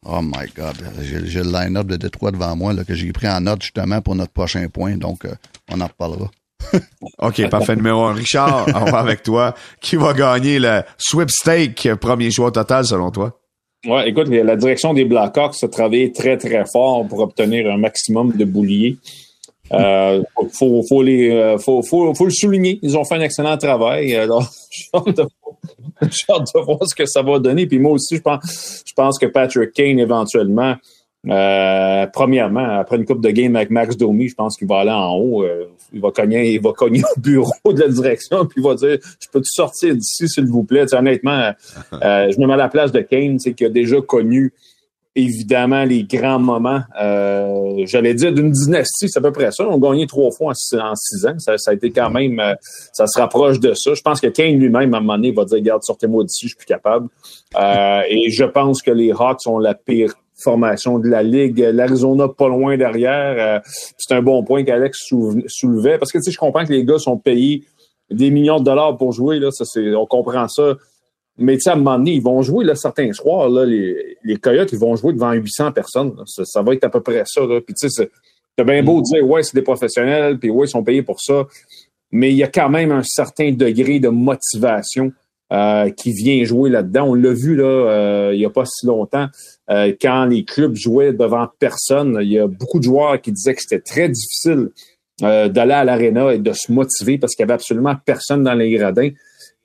[0.06, 0.76] Oh my God.
[1.02, 4.14] J'ai le line-up de Détroit devant moi là, que j'ai pris en note justement pour
[4.14, 4.96] notre prochain point.
[4.96, 5.34] Donc, euh,
[5.72, 6.30] on en reparlera.
[7.18, 7.76] OK, parfait.
[7.76, 8.14] Numéro un.
[8.14, 9.56] Richard, on va avec toi.
[9.82, 13.40] Qui va gagner le sweepstake premier choix total selon toi?
[13.88, 18.32] Ouais, écoute, la direction des Blackhawks a travaillé très, très fort pour obtenir un maximum
[18.32, 18.98] de bouliers.
[19.72, 20.24] Euh,
[20.54, 22.80] faut, faut, les, euh, faut, faut, faut, le souligner.
[22.82, 24.16] Ils ont fait un excellent travail.
[24.16, 25.08] Alors, j'ai hâte,
[26.56, 27.66] de voir ce que ça va donner.
[27.68, 30.76] Puis moi aussi, je pense, je pense que Patrick Kane, éventuellement,
[31.28, 34.92] euh, premièrement, après une coupe de game avec Max Domi, je pense qu'il va aller
[34.92, 35.44] en haut.
[35.44, 38.76] Euh, il va cogner, il va cogner au bureau de la direction, puis il va
[38.76, 40.94] dire Je peux-tu sortir d'ici, s'il vous plaît?
[40.94, 41.52] honnêtement,
[41.92, 44.54] je me mets à la place de Kane, qui a déjà connu
[45.16, 49.66] évidemment les grands moments, euh, j'allais dire d'une dynastie, c'est à peu près ça.
[49.66, 51.36] On a gagné trois fois en six, ans.
[51.40, 52.54] Ça, a été quand même, euh,
[52.94, 53.94] ça se rapproche de ça.
[53.94, 56.50] Je pense que Kane lui-même, à un moment donné, va dire, regarde, sortez-moi d'ici, je
[56.50, 57.08] suis plus capable.
[57.56, 61.60] Euh, et je pense que les Hawks ont la pire formation de la Ligue.
[61.60, 63.62] L'Arizona pas loin derrière.
[63.98, 64.98] c'est un bon point qu'Alex
[65.48, 65.98] soulevait.
[65.98, 67.64] Parce que, tu sais, je comprends que les gars sont payés
[68.10, 69.40] des millions de dollars pour jouer.
[69.40, 70.76] Là, ça, c'est, on comprend ça.
[71.38, 74.18] Mais tu sais, à un moment donné, ils vont jouer là, certains soirs, là, les,
[74.24, 76.16] les Coyotes, ils vont jouer devant 800 personnes.
[76.26, 77.42] Ça, va être à peu près ça.
[77.42, 77.60] Là.
[77.60, 78.10] Puis tu sais,
[78.56, 81.46] t'as bien beau dire, ouais, c'est des professionnels, puis ouais, ils sont payés pour ça.
[82.12, 85.12] Mais il y a quand même un certain degré de motivation
[85.52, 87.10] euh, qui vient jouer là-dedans.
[87.10, 89.28] On l'a vu là, euh, il n'y a pas si longtemps,
[89.70, 93.56] euh, quand les clubs jouaient devant personne, il y a beaucoup de joueurs qui disaient
[93.56, 94.70] que c'était très difficile
[95.22, 98.70] d'aller à l'aréna et de se motiver parce qu'il n'y avait absolument personne dans les
[98.72, 99.12] gradins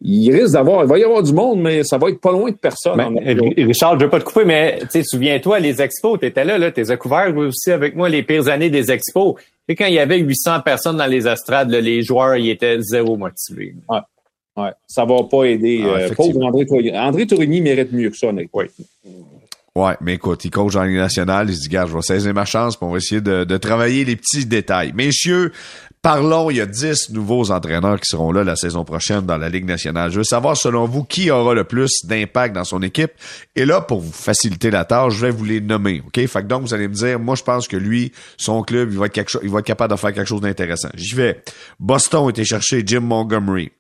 [0.03, 2.51] il risque d'avoir, il va y avoir du monde, mais ça va être pas loin
[2.51, 2.99] de personne.
[3.57, 6.81] Richard, je veux pas te couper, mais souviens-toi, les expos, tu étais là, là, tu
[6.81, 9.35] as couvert aussi avec moi les pires années des expos.
[9.69, 13.17] Et quand il y avait 800 personnes dans les estrades, les joueurs, ils étaient zéro
[13.17, 13.75] motivés.
[13.89, 14.01] Ouais.
[14.57, 14.71] Ouais.
[14.87, 15.83] Ça va pas aider.
[15.85, 16.99] Ah, euh, pauvre André Tourigny.
[16.99, 18.63] André Tourigny mérite mieux que ça, honnêtement.
[18.63, 18.67] Oui.
[19.77, 22.35] Ouais, mais écoute, il coach en Ligue nationale, il se dit, gars, je vais saisir
[22.35, 24.93] ma chance, pour essayer de, de travailler les petits détails.
[24.95, 25.53] Messieurs,
[26.03, 29.51] Parlons, il y a 10 nouveaux entraîneurs qui seront là la saison prochaine dans la
[29.51, 30.11] Ligue nationale.
[30.11, 33.13] Je veux savoir, selon vous, qui aura le plus d'impact dans son équipe?
[33.55, 36.03] Et là, pour vous faciliter la tâche, je vais vous les nommer.
[36.07, 36.27] OK?
[36.27, 38.99] Fait que donc, vous allez me dire, moi, je pense que lui, son club, il
[38.99, 40.89] va être, quelque il va être capable de faire quelque chose d'intéressant.
[40.95, 41.43] J'y vais.
[41.79, 43.71] Boston a été chercher Jim Montgomery.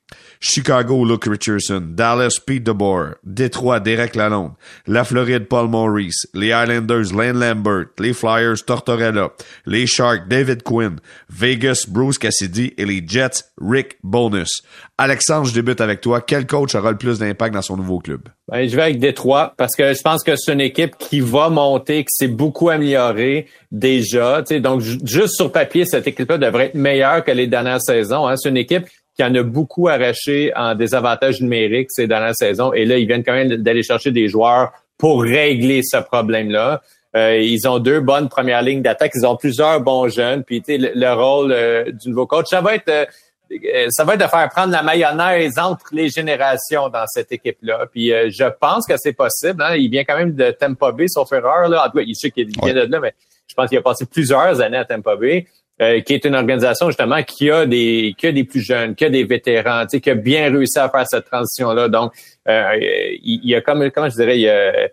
[0.43, 1.95] Chicago, Luke Richardson.
[1.95, 3.17] Dallas, Pete DeBoer.
[3.23, 4.53] Détroit, Derek Lalonde.
[4.87, 6.27] La Floride, Paul Maurice.
[6.33, 7.89] Les Islanders, Lane Lambert.
[7.99, 9.29] Les Flyers, Tortorella.
[9.67, 10.97] Les Sharks, David Quinn.
[11.29, 12.73] Vegas, Bruce Cassidy.
[12.79, 14.63] Et les Jets, Rick Bonus.
[14.97, 16.23] Alexandre, je débute avec toi.
[16.23, 18.23] Quel coach aura le plus d'impact dans son nouveau club?
[18.49, 21.51] Ben, je vais avec Détroit parce que je pense que c'est une équipe qui va
[21.51, 24.43] monter, qui s'est beaucoup améliorée déjà.
[24.43, 28.27] donc, juste sur papier, cette équipe-là devrait être meilleure que les dernières saisons.
[28.27, 28.37] Hein.
[28.37, 28.87] C'est une équipe
[29.21, 32.73] qui en a beaucoup arraché en désavantage numérique ces dernières saisons.
[32.73, 36.81] Et là, ils viennent quand même d'aller chercher des joueurs pour régler ce problème-là.
[37.15, 39.13] Euh, ils ont deux bonnes premières lignes d'attaque.
[39.15, 40.43] Ils ont plusieurs bons jeunes.
[40.43, 44.21] Puis, le, le rôle euh, du nouveau coach, ça va être euh, ça va être
[44.21, 47.85] de faire prendre la mayonnaise entre les générations dans cette équipe-là.
[47.93, 49.61] Puis je pense que c'est possible.
[49.63, 49.75] Hein.
[49.75, 51.69] Il vient quand même de Tampa Bay, sauf erreur.
[51.69, 51.85] Là.
[51.85, 53.13] En tout cas, il sait qu'il vient de là, mais
[53.49, 55.47] je pense qu'il a passé plusieurs années à Tampa Bay.
[55.81, 59.07] Euh, qui est une organisation justement qui a des qui a des plus jeunes, qui
[59.07, 61.89] a des vétérans, tu sais, qui a bien réussi à faire cette transition-là.
[61.89, 62.13] Donc,
[62.49, 62.77] euh,
[63.23, 64.89] il, y a comme comment je dirais, il y a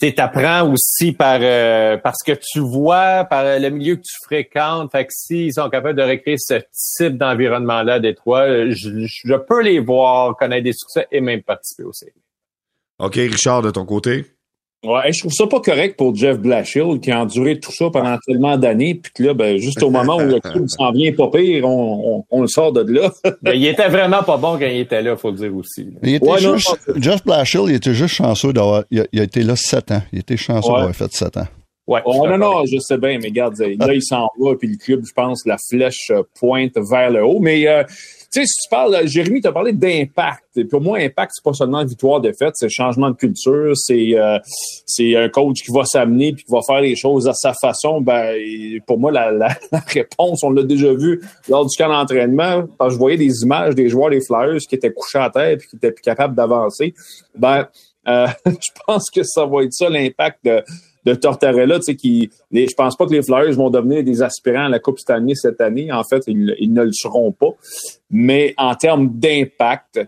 [0.00, 4.90] tu apprends aussi par euh, parce que tu vois, par le milieu que tu fréquentes.
[4.90, 9.62] Fait que s'ils sont capables de recréer ce type d'environnement-là des trois, je, je, peux
[9.62, 12.06] les voir connaître des succès et même participer aussi.
[12.98, 14.24] OK, Richard, de ton côté?
[14.84, 18.18] Ouais, je trouve ça pas correct pour Jeff Blashill qui a enduré tout ça pendant
[18.26, 21.28] tellement d'années, puis que là, ben, juste au moment où le club s'en vient pas
[21.30, 23.12] pire, on, on, le sort de là.
[23.42, 25.86] ben, il était vraiment pas bon quand il était là, faut le dire aussi.
[26.02, 28.82] Il était juste, Jeff Blashill, il était juste chanceux d'avoir.
[28.90, 30.02] Il, a été là sept ans.
[30.12, 31.46] Il était chanceux d'avoir fait sept ans.
[31.86, 34.76] Ouais, oh, non, non, je sais bien, mais regarde, là, il s'en va, puis le
[34.76, 37.40] club, je pense, la flèche pointe vers le haut.
[37.40, 37.84] Mais euh,
[38.40, 40.68] sais, si tu parles, Jérémy, tu as parlé d'impact.
[40.70, 44.38] Pour moi, impact, c'est pas seulement victoire défaite, c'est changement de culture, c'est euh,
[44.86, 48.00] c'est un coach qui va s'amener puis qui va faire les choses à sa façon.
[48.00, 48.34] Ben,
[48.86, 49.56] pour moi, la, la,
[49.86, 53.88] réponse, on l'a déjà vu lors du camp d'entraînement, quand je voyais des images des
[53.88, 56.94] joueurs des Flyers qui étaient couchés à terre puis qui étaient plus capables d'avancer.
[57.36, 57.68] Ben,
[58.08, 60.62] euh, je pense que ça va être ça l'impact de
[61.04, 64.22] de Tortorella, tu sais, qui, les, je pense pas que les Flyers vont devenir des
[64.22, 65.90] aspirants à la Coupe Stanley cette année.
[65.92, 67.50] En fait, ils, ne le seront pas.
[68.10, 70.00] Mais en termes d'impact,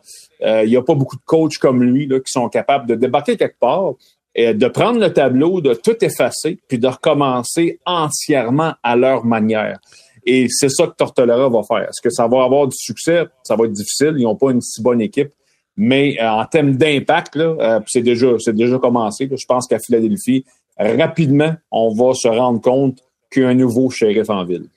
[0.43, 2.95] euh, il n'y a pas beaucoup de coachs comme lui là, qui sont capables de
[2.95, 3.95] débarquer quelque part
[4.37, 9.79] et de prendre le tableau, de tout effacer, puis de recommencer entièrement à leur manière.
[10.27, 11.89] Et c'est ça que Tortorella va faire.
[11.89, 13.25] Est-ce que ça va avoir du succès?
[13.43, 14.15] Ça va être difficile.
[14.17, 15.31] Ils n'ont pas une si bonne équipe.
[15.77, 19.29] Mais euh, en termes d'impact, là, euh, c'est déjà, c'est déjà commencé.
[19.31, 20.45] Je pense qu'à Philadelphie,
[20.79, 22.99] rapidement, on va se rendre compte
[23.31, 24.69] qu'il y a un nouveau shérif en ville.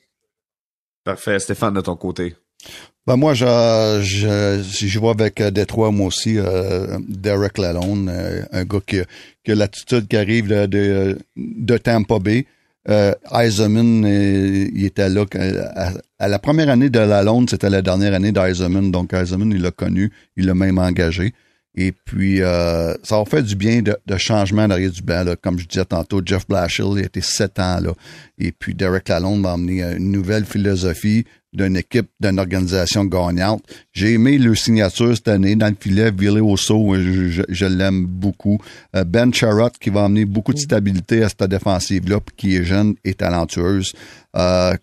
[1.04, 1.40] Parfait.
[1.40, 2.36] Stéphane, de ton côté.
[3.06, 3.46] Ben moi, je,
[4.04, 8.98] je, je vois avec euh, Détroit, moi aussi, euh, Derek Lalonde, euh, un gars qui,
[9.46, 12.46] qui a l'attitude qui arrive de, de, Tampa Bay.
[12.90, 15.24] Euh, Eisenman, il était là.
[16.20, 18.92] À, la première année de Lalonde, c'était la dernière année d'Eisenman.
[18.92, 21.34] Donc, Eisenman, il l'a connu, il l'a même engagé.
[21.80, 25.24] Et puis, euh, ça a fait du bien de, de changement derrière du banc.
[25.24, 25.36] Là.
[25.36, 27.92] Comme je disais tantôt, Jeff Blashill, il était sept ans là.
[28.40, 33.64] Et puis, Derek Lalonde m'a amené une nouvelle philosophie d'une équipe, d'une organisation gagnante.
[33.94, 38.60] J'ai aimé le signature cette année dans le filet, Ville Osso, je, je, l'aime beaucoup.
[38.96, 42.96] Euh, ben Charrot qui va amener beaucoup de stabilité à cette défensive-là, qui est jeune
[43.06, 43.94] et talentueuse.
[44.36, 44.76] Euh,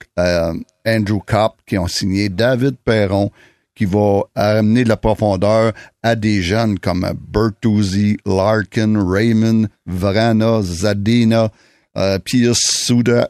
[0.87, 3.31] Andrew Kopp qui ont signé David Perron
[3.75, 5.73] qui va amener de la profondeur
[6.03, 11.51] à des jeunes comme Bertuzzi, Larkin, Raymond, Vrana, Zadina,
[11.97, 12.61] euh, Pierce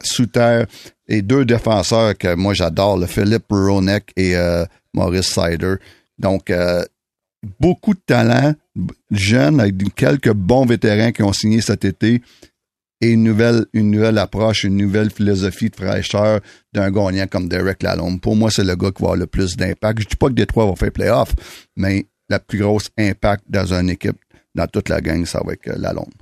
[0.03, 0.63] Souter
[1.07, 5.75] et deux défenseurs que moi j'adore, le Philippe Ronek et euh, Maurice Sider.
[6.17, 6.83] Donc, euh,
[7.59, 8.53] beaucoup de talent,
[9.11, 12.21] jeunes avec quelques bons vétérans qui ont signé cet été
[13.05, 16.39] et une nouvelle, une nouvelle approche, une nouvelle philosophie de fraîcheur
[16.73, 18.19] d'un gagnant comme Derek Lalonde.
[18.19, 20.01] Pour moi, c'est le gars qui va avoir le plus d'impact.
[20.01, 21.33] Je dis pas que Détroit va faire playoff,
[21.75, 24.17] mais la plus grosse impact dans une équipe,
[24.55, 26.13] dans toute la gang, ça va être euh, Lalonde.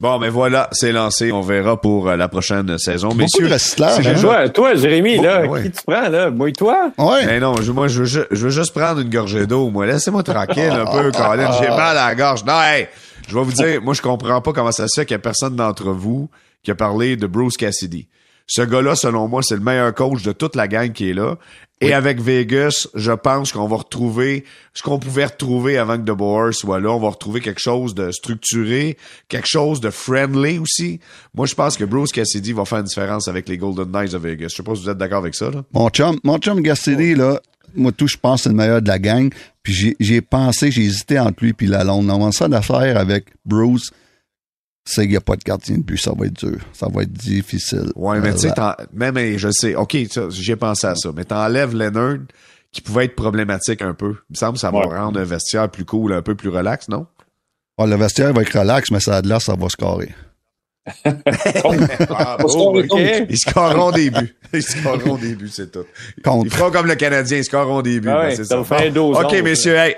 [0.00, 1.32] Bon, mais voilà, c'est lancé.
[1.32, 3.08] On verra pour euh, la prochaine saison.
[3.08, 4.48] Beaucoup Messieurs, de hein?
[4.48, 6.30] toi, Jérémy, là, qui tu prends, là?
[6.30, 6.92] Mouille-toi?
[6.98, 7.26] Ouais.
[7.26, 9.86] Mais non, je, moi, je veux, je veux, juste prendre une gorgée d'eau, moi.
[9.86, 11.50] Laissez-moi tranquille un peu, Colin.
[11.60, 12.44] J'ai mal à la gorge.
[12.44, 12.88] Non, hey!
[13.28, 15.20] Je vais vous dire, moi, je comprends pas comment ça se fait qu'il y a
[15.20, 16.28] personne d'entre vous
[16.62, 18.08] qui a parlé de Bruce Cassidy.
[18.46, 21.38] Ce gars-là, selon moi, c'est le meilleur coach de toute la gang qui est là.
[21.80, 24.44] Et avec Vegas, je pense qu'on va retrouver
[24.74, 26.90] ce qu'on pouvait retrouver avant que De Boer soit là.
[26.90, 28.96] On va retrouver quelque chose de structuré,
[29.28, 31.00] quelque chose de friendly aussi.
[31.34, 34.18] Moi, je pense que Bruce Cassidy va faire une différence avec les Golden Knights de
[34.18, 34.48] Vegas.
[34.50, 35.50] Je sais pas si vous êtes d'accord avec ça.
[35.50, 35.62] Là.
[35.72, 37.40] Mon chum, mon chum Cassidy, là,
[37.74, 39.32] moi tout, je pense que c'est le meilleur de la gang.
[39.64, 42.08] Puis j'ai pensé, j'ai hésité entre lui puis la Londe.
[42.08, 43.90] On ça d'affaire avec Bruce
[44.84, 46.58] c'est qu'il n'y a pas de gardien de but, ça va être dur.
[46.72, 47.90] Ça va être difficile.
[47.96, 48.52] Ouais, mais tu sais,
[48.92, 49.96] même, je sais, OK,
[50.28, 52.18] j'ai pensé à ça, mais t'enlèves Leonard,
[52.70, 54.16] qui pouvait être problématique un peu.
[54.28, 56.88] Il me semble que ça va rendre un vestiaire plus cool, un peu plus relax,
[56.88, 57.06] non?
[57.78, 60.10] Ah, le vestiaire va être relax, mais ça a de l'air, ça va scorer.
[60.10, 60.23] ah,
[61.64, 63.26] oh, okay.
[63.28, 64.36] Ils scoreront des buts.
[64.52, 65.86] Ils scoreront des buts, c'est tout.
[66.22, 66.46] Contre.
[66.46, 68.10] Ils feront comme le Canadien, ils scoreront des buts.
[68.10, 68.60] Ah ben, c'est ça.
[68.60, 69.96] OK, messieurs, hey,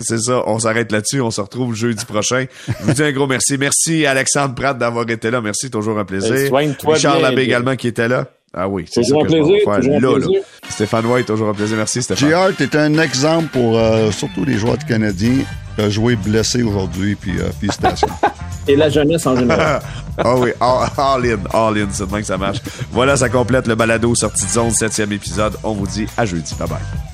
[0.00, 1.20] c'est ça, on s'arrête là-dessus.
[1.20, 2.46] On se retrouve jeudi prochain.
[2.66, 3.58] Je vous dis un gros merci.
[3.58, 5.40] Merci Alexandre Pratt d'avoir été là.
[5.40, 6.50] Merci, toujours un plaisir.
[6.86, 8.26] Richard Labbé également qui était là.
[8.56, 9.56] Ah oui, c'est toujours un plaisir.
[9.64, 10.26] Toujours là,
[10.70, 11.76] Stéphane White, toujours un plaisir.
[11.76, 12.30] Merci Stéphane.
[12.30, 17.14] JR, t'es un exemple pour euh, surtout les joueurs Canadiens qui ont joué blessé aujourd'hui,
[17.14, 18.08] puis euh, félicitations.
[18.68, 19.80] Et la jeunesse en général.
[20.18, 22.58] ah oui, all, all, in, all in, c'est demain que ça marche.
[22.92, 25.54] Voilà, ça complète le balado sortie de zone, septième épisode.
[25.62, 26.54] On vous dit à jeudi.
[26.58, 27.13] Bye bye.